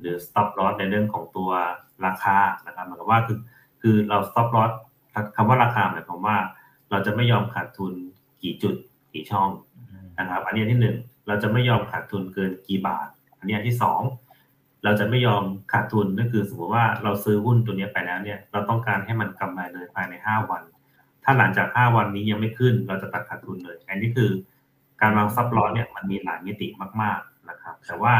[0.00, 1.50] หรือ stop loss ในเรื่องของตัว
[2.06, 3.38] ราคานะครับหมายความว่าคือ
[3.80, 4.72] คือเรา stop loss
[5.36, 6.36] คำว่าราคาหมายความว่า
[6.90, 7.92] เราจะไม่ยอมขาดทุน
[8.42, 8.74] กี่จุด
[9.12, 9.48] กี่ช่อง
[10.18, 10.96] นะครับ อันนี้ที่หนึ่ง
[11.26, 14.00] เราจะไม่ยอมขาดทุนเกินกี่บาท อันนี้ที่สอง
[14.84, 20.62] เราจะไม่ยอมขาดทุนนั่นคือสมมติว่าเราซื้อหุ้นตัวนี้ไปแล้วเนี่ย เราต้องการให้มันกำไรเลยภายในห้าวัน
[21.24, 24.30] ถ้าหลังจากห้าวันนี้ยังไม่ขึ้น เราจะตัดขาดทุนเลย อันนี้คือ
[25.00, 26.68] การวางซับล้อเนี่ยมันมีหลายมิติ
[27.02, 28.14] มาก ๆนะครับ แต่ว่า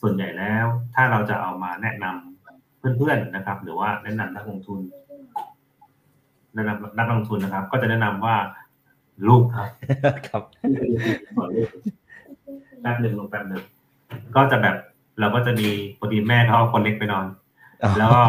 [0.00, 4.80] ส่วนใหญ่แล้วถ้าเราจะเอามาแนะนำเพื่อนๆนะครับ หรือว่าแนะนำนักลงทุน
[6.54, 8.36] แนะนำนักลงทุนนะครับ ก็จะแนะนำว่า
[9.28, 9.68] ลูกครับ
[10.28, 10.42] ครับ
[12.80, 13.62] แป๊บหนึ่งลงแป๊บหนึ่ง
[14.36, 14.76] ก็จะแบบ
[15.20, 17.26] เราก็จะมีพอดีแม่เขาคนเล็กไปนอน
[17.98, 18.20] แล้วก็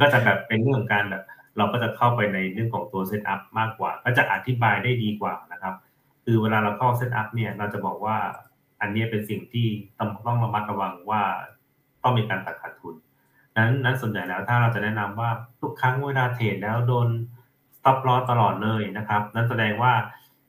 [0.00, 1.24] ก็จะแบบเป็นเรื่องของการแบบ
[1.56, 5.74] เราก็จะเข้าไปในเรื่องของตัว setup มากกว่า ก็จะอธิบายได้ดีกว่านะครับ
[6.24, 8.16] คือเวลาเราเข้า setup เนี่ยเราจะบอกว่า
[8.80, 9.66] อันนี้เป็นสิ่งที่
[9.98, 11.22] ต้องต้องระมัดระวังว่า
[12.02, 12.94] ต้องมีการตัดขาดทุน
[13.56, 15.30] นั้นนั้นส่วนใหญ่แล้วถ้าเราจะแนะนำว่า
[15.60, 17.08] ทุกครั้งเวลาเทรดแล้วโดน
[17.84, 19.92] stop loss ตลอดเลยนะครับ นั่นแสดงว่า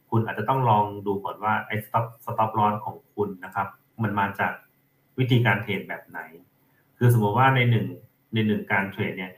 [0.09, 3.67] คุณอาจจะต้องลองดูก่อนว่าไอ้ stop stop loss ของคุณนะครับ
[4.03, 4.51] มันมาจาก
[5.19, 6.19] วิธีการเทรดแบบไหน
[6.97, 7.85] คือสมมติว่าในหนึ่ง
[8.33, 9.31] ในหนึ่งการเทรดเนี่ย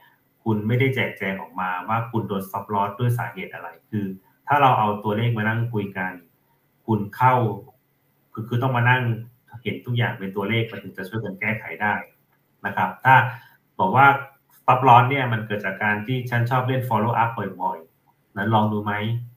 [0.44, 4.06] คุณไม่ได้แจกแจงออกมาว่าคุณโดน stop loss ด้วยสาเหตุอะไร คือ
[4.46, 6.12] ถ้าเราเอาตัวเลขมานั่งคุยกัน
[6.86, 7.34] คุณเข้า
[8.32, 9.02] คือคือต้องมานั่ง
[9.62, 11.94] เห็นทุกอย่างเป็นตัวเลขมันถึงจะช่วยกันแก้ไขได้
[12.66, 13.14] นะครับ ถ้า
[13.78, 14.06] บอกว่า
[14.58, 17.30] stop loss เนี่ยมันเกิดจากการที่ฉันชอบเล่น follow up
[17.62, 18.92] บ่อยๆ นั้นลองดูไหม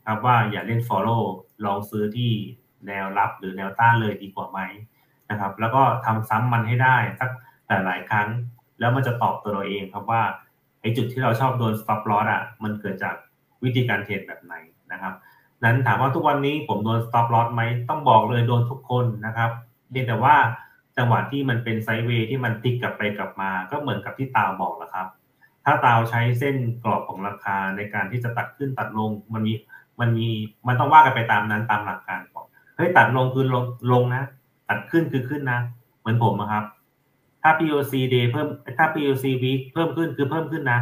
[0.06, 1.22] ครับว่าอย่าเล่น follow
[1.66, 2.32] ลองซื้อที่
[2.88, 4.60] แนวรับหรือแนวต้านเลยดีกว่าไหม
[5.32, 7.30] นะครับ แล้วก็ทำซ้ำมันให้ได้สัก
[7.68, 8.28] แต่หลายครั้ง
[8.80, 10.22] แล้วมันจะตอบตัวเราเองครับว่า
[10.82, 13.16] ไอ้จุดที่เราชอบโดน stop loss อะมันเกิดจาก
[13.64, 14.54] วิธีการเทรดแบบไหน
[14.92, 15.14] นะครับ
[15.64, 19.52] นั้นถามว่าทุกวันนี้ผมโดน stop loss ไหมต้องบอกเลยโดนทุกคนนะครับ
[19.92, 20.36] เพียงแต่ว่า
[20.98, 25.08] จังหวะที่มันเป็นไซด์เวย์ที่มันพลิกกลับไปกลับมา ก็เหมือนกับที่ตาบอกแหละครับ
[25.66, 29.54] ถ้าตาวใช้เส้นกรอบของราคาในการที่จะตัดขึ้นตัดลง มันมี
[30.00, 30.28] มันมี
[30.68, 32.46] มันต้องว่ากันไปตามนั้นตามหลักการก่อน
[32.76, 34.24] เฮ้ยตัดลงคือลงลงนะ
[34.74, 35.60] ตัดขึ้นคือขึ้นนะ
[36.00, 36.66] เหมือนผมนะครับ
[37.42, 38.48] ถ้า POC day เพิ่ม
[38.78, 40.80] ถ้า POC week เพิ่มขึ้นคือเพิ่มขึ้นนะ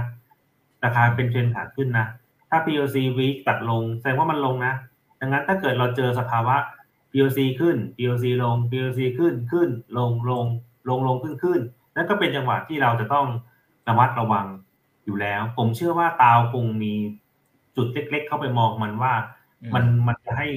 [0.83, 2.05] ราคาเป็นเทรนขาขึ้นนะ
[2.49, 4.73] ถ้า POC week ตัดลง แสดงว่ามันลงนะ
[5.19, 6.55] ดังนั้นถ้าเกิดเราเจอสภาวะ
[7.11, 10.45] POC ขึ้น POC ลง POC ขึ้นขึ้น ลงลง
[10.89, 11.59] ลงลงขึ้นขึ้น
[11.95, 13.27] นั่นก็เป็นจังหวะที่เราจะต้อง
[13.87, 14.45] ระมัดระวัง
[15.05, 16.93] อยู่แล้ว ผมเชื่อว่าตาวคงมี
[17.75, 19.13] จุดเล็ก ๆ เข้าไปมองมันว่า
[19.73, 20.47] มันมันจะให้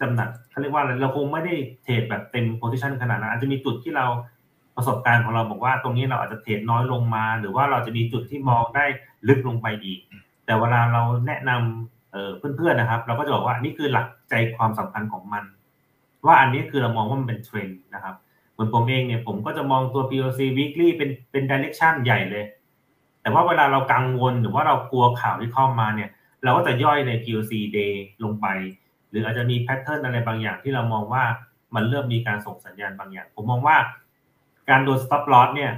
[0.00, 4.06] จำหนักเขาเรียกว่าอะไรเราคงไม่ได้เทรดแบบเต็มโพซิชันขนาดนั้นอาจจะมีจุดที่เรา
[4.76, 8.84] ประสบการณ์ของเราบอกว่า ตรงนี้เราอาจจะเทรดน้อยลงมา หรือว่าเราจะมีจุดที่มองได้
[9.28, 10.00] ลึกลงไปอีก
[10.44, 15.44] แต่เวลาเราแนะนำเพื่อนๆนะครับ เราก็จะบอกว่านี่คือหลักใจความสำคัญของมัน
[16.26, 18.14] ว่าอันนี้คือเรามองว่ามันเป็นเทรนด์นะครับ
[18.52, 22.44] เหมือนผมเองเนี่ยผมก็จะมองตัว POC weekly เป็นเป็น direction ใหญ่เลย
[23.22, 26.10] แต่ว่าเวลาเรากังวลหรือว่าเรากลัวข่าวที่เข้ามาเนี่ย
[26.44, 27.94] เราก็จะย่อยใน POC day
[28.24, 28.46] ลงไป
[29.10, 31.24] หรืออาจจะมี pattern อะไรบางอย่างที่เรามองว่า
[31.74, 33.76] มันเริ่มมีการส่งสัญญาณบางอย่าง ผมมองว่า
[34.70, 35.72] การโดน stop loss เนี่ย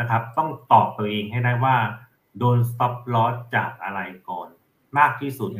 [0.00, 1.76] นะครับ ต้องตอบตัวเองให้ได้ว่า
[2.38, 4.48] โดน stop loss จากอะไรก่อน
[4.98, 5.50] มากที่สุด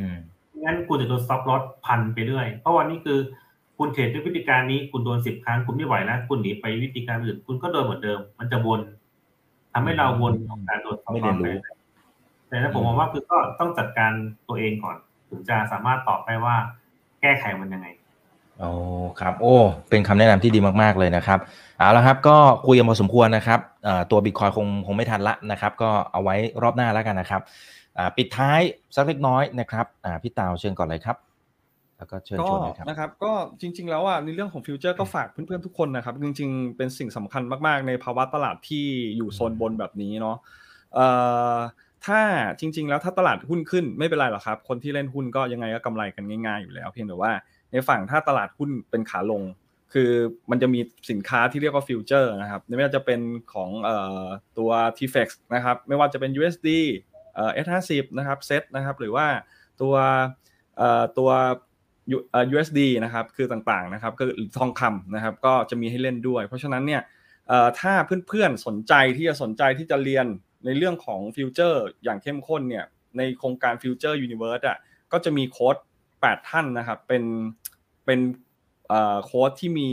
[0.63, 3.19] งั้นคุณจะโดน stop loss พันไปเรื่อย เพราะวันนี้คือ
[3.77, 8.81] คุณเทรดด้วยวิธีการนี้คุณโดนสิบครั้งคุณไม่ไหวแล้วคุณหนีไปวิธีการอื่น คุณก็โดนเหมือนเดิม มันจะวน
[9.73, 11.59] ทำให้เราวนของการโดน stop ไม่เรีย loss นไปรู้
[12.47, 14.11] แต่ถ้าผมมองว่าคือก็ต้องจัดการ
[14.47, 14.97] ตัวเองก่อน
[15.29, 16.55] ถึงจะสามารถตอบได้ว่า
[17.21, 17.87] แก้ไขมันยังไง
[18.59, 18.69] โอ้
[19.19, 19.55] ครับ โอ้
[19.89, 21.39] เป็นคำแนะนำที่ดีมากๆเลยนะครับ
[21.77, 27.41] เอาละครับ ก็คุยกันพอสมควรนะครับเอ่อตัวบิตคอยคงคงไม่ทันละนะครับ ก็เอาไว้รอบหน้าแล้วกันนะครับ
[27.97, 28.61] อ่าปิดท้าย
[28.95, 31.17] สักเล็กน้อยนะครับอ่าพี่ตาวเชิญก่อนเลยครับ
[31.97, 38.85] แล้วก็เชิญก็ชวนเลยครับนะครับ ก็จริง ๆ แล้วอะในเรื่องของฟิวเจอร์ก็ฝากเพื่อนๆทุกคนนะครับ จริง ๆ เป็นสิ่งสำคัญมากๆ ในภาวะตลาดที่
[39.17, 40.37] อยู่โซนบนแบบนี้เนาะ
[40.93, 41.07] เอ่
[41.53, 41.55] อ
[42.05, 42.19] ถ้า
[42.59, 47.31] จริง ๆ แล้วถ้าตลาดหุ้นขึ้นไม่เป็นไรหรอกครับ คนที่เล่นหุ้นก็ยังไงก็กำไรกันง่ายๆอยู่แล้ว เพียงแต่ว่า
[47.71, 49.43] ในฝั่งถ้าตลาดหุ้นเป็นขาลง
[49.93, 50.11] คือ
[50.51, 50.79] มันจะมี
[51.09, 53.19] สินค้าที่เรียกว่า future นะครับไม่ว่าจะเป็น
[53.53, 53.89] ของอ
[54.23, 54.25] อ
[54.57, 56.69] ตัว TFEX นะครับไม่ว่าจะเป็น USD
[57.35, 59.27] เอ่อ S50 นะครับเซตนะครับหรือว่า
[59.81, 59.95] ตัว
[60.77, 61.29] เอ่อตัว
[62.53, 64.23] USD นะครับคือต่างๆนะครับก็
[64.57, 67.01] ทองคำนะครับก็จะมีให้เล่นด้วย เพราะฉะนั้นเนี่ย
[67.79, 67.93] ถ้า
[68.27, 70.25] เพื่อนๆสนใจที่จะสนใจที่จะเรียน
[70.65, 72.85] ในเรื่องของ future อย่างเข้มข้นเนี่ย
[73.17, 74.77] ในโครงการ Future Universe อะ
[75.11, 75.75] ก็จะมีโค้ช
[76.11, 77.23] 8 ท่านนะครับเป็น
[78.05, 78.19] เป็น
[79.25, 79.89] โค้ชที่มี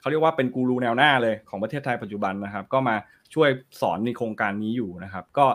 [0.00, 2.96] เขาเรียกว่าเป็นกูรูแนวหน้าเลยของประเทศไทยปัจจุบันนะครับ ก็มา
[3.34, 3.48] ช่วย
[3.80, 5.46] สอนในโครงการนี้อยู่นะครับ ก็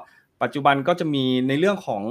[0.41, 2.03] ปัจจุบันก็จะมีในเรื่องของ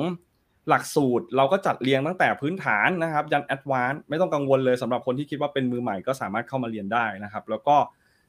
[0.69, 7.77] หลักสูตรเราก็จัดเรียงตั้งแต่พื้นฐานนะครับ ยัน advance ไม่ต้องกังวลเลยสำหรับคนที่คิดว่าเป็นมือใหม่ก็สามารถเข้ามาเรียนได้นะครับ แล้วก็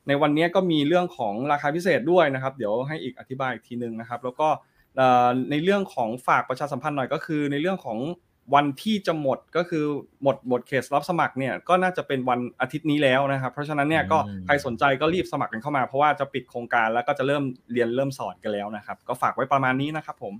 [0.07, 4.47] ในวันนี้ก็มีเรื่องของราคาพิเศษด้วยนะครับ เดี๋ยวให้อีกอธิบายอีกทีนึงนะครับ แล้วก็
[4.97, 7.99] เอ่อในเรื่องของฝากประชาสัมพันธ์หน่อยก็คือ ในเรื่องของ
[8.55, 9.85] วันที่จะหมดก็คือ
[10.23, 17.43] หมดหมดเคสรับสมัครเนี่ยก็น่าจะเป็นวันอาทิตย์นี้แล้วนะครับ เพราะฉะนั้นเนี่ยก็อืมใครสนใจก็รีบสมัครกันเข้ามา เพราะว่าจะปิดโครงการแล้วก็จะเริ่ม
[17.73, 20.33] เรียนเริ่มสอนกันแล้วนะครับ ก็ฝากไว้ประมาณนี้นะครับผม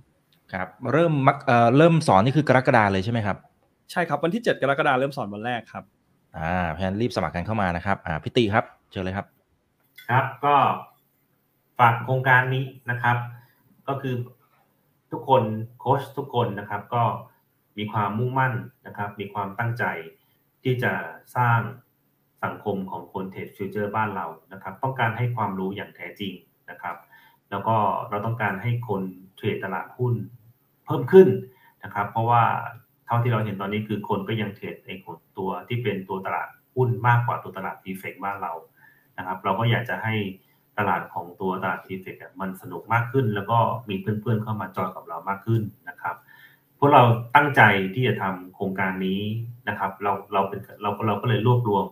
[0.52, 3.36] ครับเริ่มมักเอ่อเริ่มสอนนี่คือกรกฎาเลยใช่ไหมครับ
[3.90, 5.84] ใช่ครับวันที่ 7 กรกฎาคมเริ่มสอนวันแรกครับ
[6.36, 9.26] อ่าเพราะฉะนั้นรีบสมัครกันเข้ามานะครับอ่าพี่ตีครับเชิญเลยครับ
[10.06, 10.56] ครับ ก็
[11.78, 13.16] ฝากโครงการนี้นะครับ
[13.88, 14.14] ก็คือ
[15.12, 15.42] ทุกคน
[15.80, 17.04] โค้ชทุกคนนะครับ ก็
[17.78, 18.54] มีความมุ่งมั่น
[18.86, 19.84] นะครับ มีความตั้งใจ
[20.62, 20.92] ที่จะ
[21.36, 21.60] สร้าง
[22.44, 26.32] สังคมของคนเทรดฟิวเจอร์บ้านเรานะครับ ต้องการให้ความรู้อย่างแท้จริง
[26.70, 26.96] นะครับ
[27.50, 27.76] แล้วก็
[28.08, 29.02] เราต้องการให้คน
[29.36, 30.14] เทรดตลาดหุ้น
[30.86, 31.28] เพิ่มขึ้น
[31.84, 32.42] นะครับ เพราะว่า
[33.06, 34.90] เท่าที่เราเห็นตอนนี้คือคนก็ยังเทรดใน
[35.38, 38.52] ตัวที่เป็นตัวตลาดหุ้นมากกว่าตัวตลาดดีเฟกบ้านเรา
[39.18, 40.14] นะครับ เราก็อยากจะให้
[40.78, 43.58] ตลาดของตัวตลาดทีเฟกมันสนุกมากขึ้น แล้วก็
[43.88, 46.16] มีเพื่อนๆเข้ามาจอยกับเรามากขึ้นนะครับ
[46.78, 47.02] พวกเรา
[47.34, 47.62] ตั้งใจ
[47.94, 49.20] ที่จะทำโครงการนี้
[49.68, 51.84] นะครับ เราเราเป็นเราเราก็เลยรวบรวม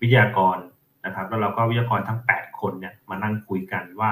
[0.00, 0.58] วิทยากร
[1.06, 4.10] นะครับ แล้วเราก็วิทยากรทั้ง 8 คนเนี่ยมานั่งคุยกันว่า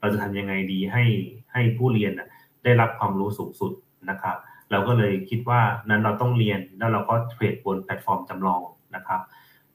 [0.00, 1.04] เราจะทำยังไงดีให้
[1.52, 2.28] ให้ผู้เรียนน่ะ
[2.64, 3.72] ได้รับความรู้สูงสุด
[4.10, 4.36] นะครับ
[4.70, 8.60] เราก็เลยคิดว่านั้นเราต้องเรียนแล้วเราก็เทรดบนแพลตฟอร์มจำลอง
[8.96, 9.20] นะครับ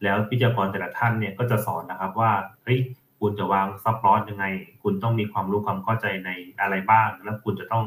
[0.04, 2.32] แล้ววิทยากรแต่ละท่านเนี่ยก็จะสอนนะครับว่า
[2.64, 2.80] เฮ้ย
[3.20, 4.46] คุณจะวาง stop loss ยังไง
[4.84, 6.30] คุณต้องมีความรู้ความเข้าใจใน
[6.62, 7.86] อะไรบ้าง แล้วคุณจะต้อง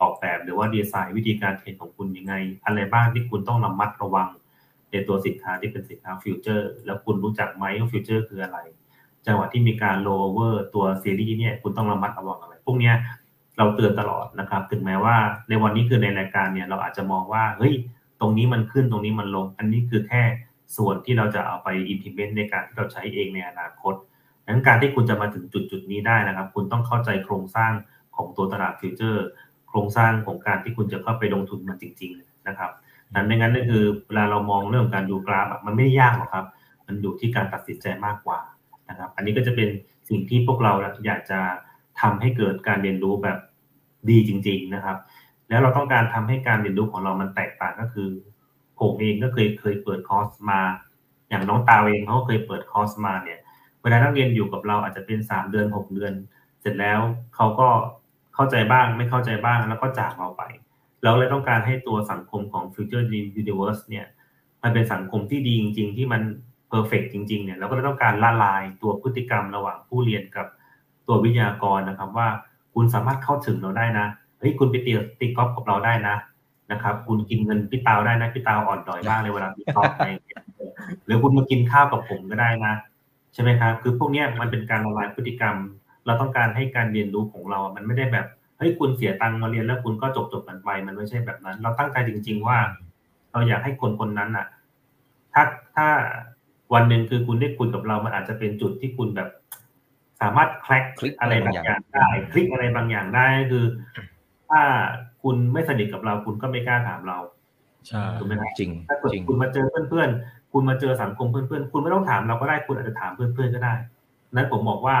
[0.00, 2.34] ออกแบบหรือว่าดีไซน์วิธีการเทรดของคุณยังไง
[2.64, 4.28] อะไรบ้างที่คุณต้องระมัดระวัง
[4.90, 8.58] ในตัวสินค้าที่เป็นสินค้า future แล้วคุณรู้จักไหมว่า future คืออะไร
[9.26, 12.94] จังหวะที่มีการโลเวอร์ตัวซีรีส์เนี่ยคุณต้องระมัดระวังอะไร พวกเนี้ย
[13.58, 15.16] เราเตือนตลอดนะครับ ถึงแม้ว่า
[15.48, 17.74] ในวันนี้คือในรายการเนี่ยเราอาจจะมองว่าเฮ้ย
[18.20, 20.22] ตรงนี้มันขึ้นตรงนี้มันลง อันนี้คือแค่
[20.76, 23.94] ส่วนที่เราจะเอาไป implement ในการที่เราใช้เองในอนาคต
[24.44, 27.72] ดังนั้นการที่คุณจะมาถึงจุดจุดนี้ได้นะครับ คุณต้องเข้าใจโครงสร้าง
[28.16, 29.26] ของตัวตลาดฟิวเจอร์
[29.68, 32.70] โครงสร้างของการที่คุณจะเข้าไปลงทุนมันจริง ๆ นะครับ
[33.14, 36.46] นั้นไม่งั้นก็คือเวลาเรามองเรื่องการดูกราฟมันไม่ได้ยากหรอกครับ
[36.86, 38.40] มันอยู่ที่การตัดสินใจมากกว่า
[38.88, 39.68] นะครับ อันนี้ก็จะเป็น
[40.08, 40.72] สิ่งที่พวกเรา
[41.06, 41.40] อยากจะ
[42.00, 43.38] ทำให้เกิดการเรียนรู้แบบ
[44.10, 44.96] ดีจริง ๆนะครับ
[45.48, 48.08] แล้วเราต้องการทำให้การเรียนรู้ของเรามันแตกต่างก็คือ
[48.80, 50.60] ผมเองก็เคยเคยเปิดคอร์สมา
[51.28, 53.38] อย่างน้องตาเองเขาก็เคยเปิดคอร์สมาเนี่ย
[53.82, 56.12] เวลานักเรียนอยู่กับเราอาจจะเป็นสามเดือนหกเดือน
[56.60, 57.00] เสร็จแล้ว
[57.34, 57.68] เขาก็
[58.34, 60.42] เข้าใจบ้างไม่เข้าใจบ้างแล้วก็จากเราไป
[61.02, 63.06] เราเลยต้องการให้ตัวสังคมของ Future
[63.40, 64.06] Universe เนี่ย
[64.62, 66.22] มันเป็นสังคมที่ดีจริง ๆ ที่มัน
[66.72, 70.46] perfect จริงๆเนี่ยเราก็ต้องการละลายตัวพฤติกรรมระหว่างผู้เรียนกับ
[71.06, 72.28] ตัววิทยากรนะครับว่า
[72.74, 74.06] คุณสามารถเข้าถึงเราได้นะ
[74.38, 76.16] เฮ้ยคุณไปตีตีกอล์ฟกับเราได้นะ
[76.72, 80.42] นะครับ คุณกินเงินพี่ตาวได้นะพี่ตาวอ่อนดอยมากเลยเวลาตีกอล์ฟอะไรอย่างเงี้ย
[81.06, 82.74] หรือคุณมากินข้าวกับผมก็ได้นะ
[83.34, 85.56] ใช่ไหมครับ คือพวกเนี้ยมันเป็นการละลายพฤติกรรม
[86.06, 88.26] เราต้องการให้การเรียนรู้ของเรา มันไม่ได้แบบ
[88.58, 92.58] เฮ้ยคุณเสียตังค์มาเรียนแล้วคุณก็จบจบกันไป มันไม่ใช่แบบนั้น เราตั้งใจจริง ๆ ว่า
[93.32, 94.46] เราอยากให้คนคนนั้นอะ
[95.34, 95.42] ถ้า
[95.76, 95.86] ถ้า
[96.74, 99.28] วันหนึ่งคือคุณได้คุยกับเรา มันอาจจะเป็นจุดที่คุณแบบ
[100.20, 103.64] สามารถคลิกคลิกอะไรบางอย่างได้ คลิกอะไรบางอย่างได้ คือ
[104.50, 104.62] ถ้า
[105.22, 107.18] คุณไม่สนิทกับเราคุณก็ไม่กล้าถามเรา
[107.88, 113.74] ใช่ถูกไหมครับจริงถ้าเกิดจริงคุณมาเจอเพื่อนๆคุณมาเจอสังคมเพื่อนๆคุณไม่ต้องถามเราก็ได้คุณอาจจะถามเพื่อนๆก็ได้
[114.34, 114.96] นั้นผมบอกว่า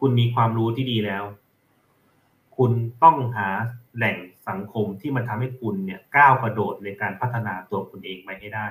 [0.00, 1.24] คุณมีความรู้ที่ดีแล้ว
[2.56, 2.72] คุณ
[3.02, 3.48] ต้องหา
[3.96, 4.16] แหล่ง
[4.48, 8.66] สังคมที่มันทำให้คุณเนี่ยก้าวกระโดดในการพัฒนาตัวคุณเองไปให้ได้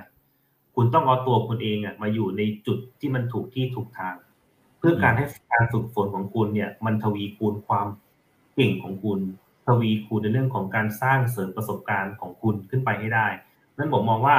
[0.76, 4.16] คุณต้องเอาตัวคุณเองอะมาอยู่ในจุดที่มันถูกที่ถูกทาง
[4.80, 7.88] เพื่อการให้การฝึกฝนของคุณเนี่ย มันทวีคูณความ
[8.56, 9.20] เก่งของคุณ
[9.66, 13.28] ทวีคูณในเรื่องของการสร้างเสริมประสบการณ์ของคุณขึ้นไปให้ได้
[13.78, 14.38] นั้นผมมองว่า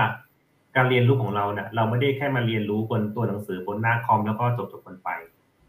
[0.77, 5.09] การเรียนรู้ของเราเนี่ยเราไม่ได้แค่มาเรียนรู้บนตัวหนังสือบนหน้าคอมแล้วก็จบจบกันไป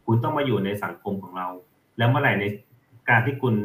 [0.06, 1.48] คุณต้องมาอยู่ในสังคมของเรา
[1.98, 2.46] แล้วเมื่อไหร่ใน
[3.10, 3.56] การที่คุณ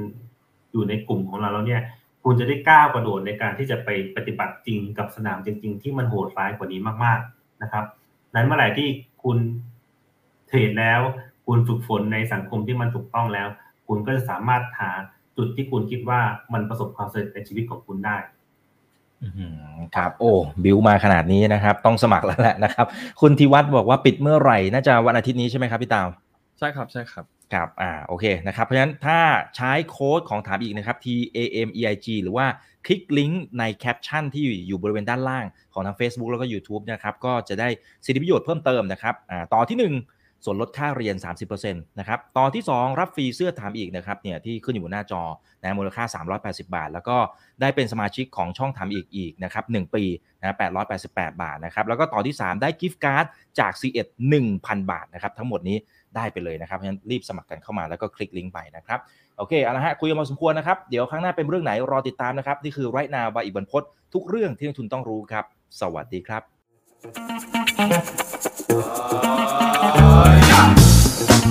[0.72, 1.82] อยู่ในกลุ่มของเราแล้วเนี่ย
[2.24, 7.84] คุณจะได้ก้าวกระโดดในการที่จะไปปฏิบัติจริงกับสนามจริง ๆ ที่มันโหดร้ายกว่านี้มากๆนะครับ
[8.34, 8.88] นั้นเมื่อไหร่ที่
[9.22, 9.38] คุณ
[10.48, 11.00] เทรดแล้ว
[11.46, 13.48] คุณฝึกฝนในสังคมที่มันถูกต้องแล้ว
[13.86, 14.90] คุณก็จะสามารถหา
[15.36, 16.20] จุดที่คุณคิดว่า
[16.52, 18.16] มันประสบความสำเร็จในชีวิตของคุณได้
[19.22, 19.54] อื้อหือ
[19.96, 20.32] ครับโอ้
[20.64, 22.86] บิวมาขนาดนี้นะครับ ต้องสมัครแล้วแหละนะครับ
[23.20, 26.08] คุณธีวัฒน์บอกว่าปิดเมื่อไหร่น่าจะวันอาทิตย์นี้ใช่ไหมครับพี่ตาว
[26.58, 29.18] ใช่ครับใช่ครับครับอ่าโอเคนะครับเพราะฉะนั้นถ้า
[29.56, 31.06] ใช้โค้ดของถามอีกนะครับ T
[31.36, 32.46] A M E I G หรือว่า
[32.86, 37.68] คลิกลิงก์ในแคปชั่นที่อยู่บริเวณด้านล่างของทาง Facebook แล้วก็ YouTube นะครับก็จะได้
[38.04, 41.16] สิทธิประโยชน์เพิ่มเติมนะครับอ่าต่อที่ 1 ส่วนลดค่าเรียน
[41.48, 45.22] 30%นะครับต่อที่ 2 รับฟรีเสื้อถามอีกนะครับเนี่ยที่ขึ้นอยู่บนหน้าจอ
[45.62, 46.04] นะมูลค่า
[46.38, 47.16] 380 บาท แล้วก็
[47.60, 50.04] ได้เป็นสมาชิกของช่องถามอีกอีกนะครับ1ปี
[50.40, 50.56] นะ
[50.94, 53.24] 888 บาทนะครับแล้วก็ต่อที่ 3 ได้กิฟต์การ์ด
[53.58, 54.06] จาก C1
[54.44, 55.76] 1,000บาทนะครับทั้งหมดนี้
[56.16, 58.98] ได้ไปเลยนะครับเพราะฉะนั้นรีบสมัครกันเข้ามาแล้วก็คลิกลิงก์ไปนะครับ
[59.36, 63.82] โอเคเอาละฮะคุยกันมาสมควรนะครับ เดี๋ยวครั้งหน้าเป็นเรื่องไหนรอติดตามนะครับ นี่คือ right now บายอีกบรรพต
[64.14, 65.44] ทุกเรื่องที่นักทุนต้องรู้ครับ
[65.80, 66.42] สวัสดีครับ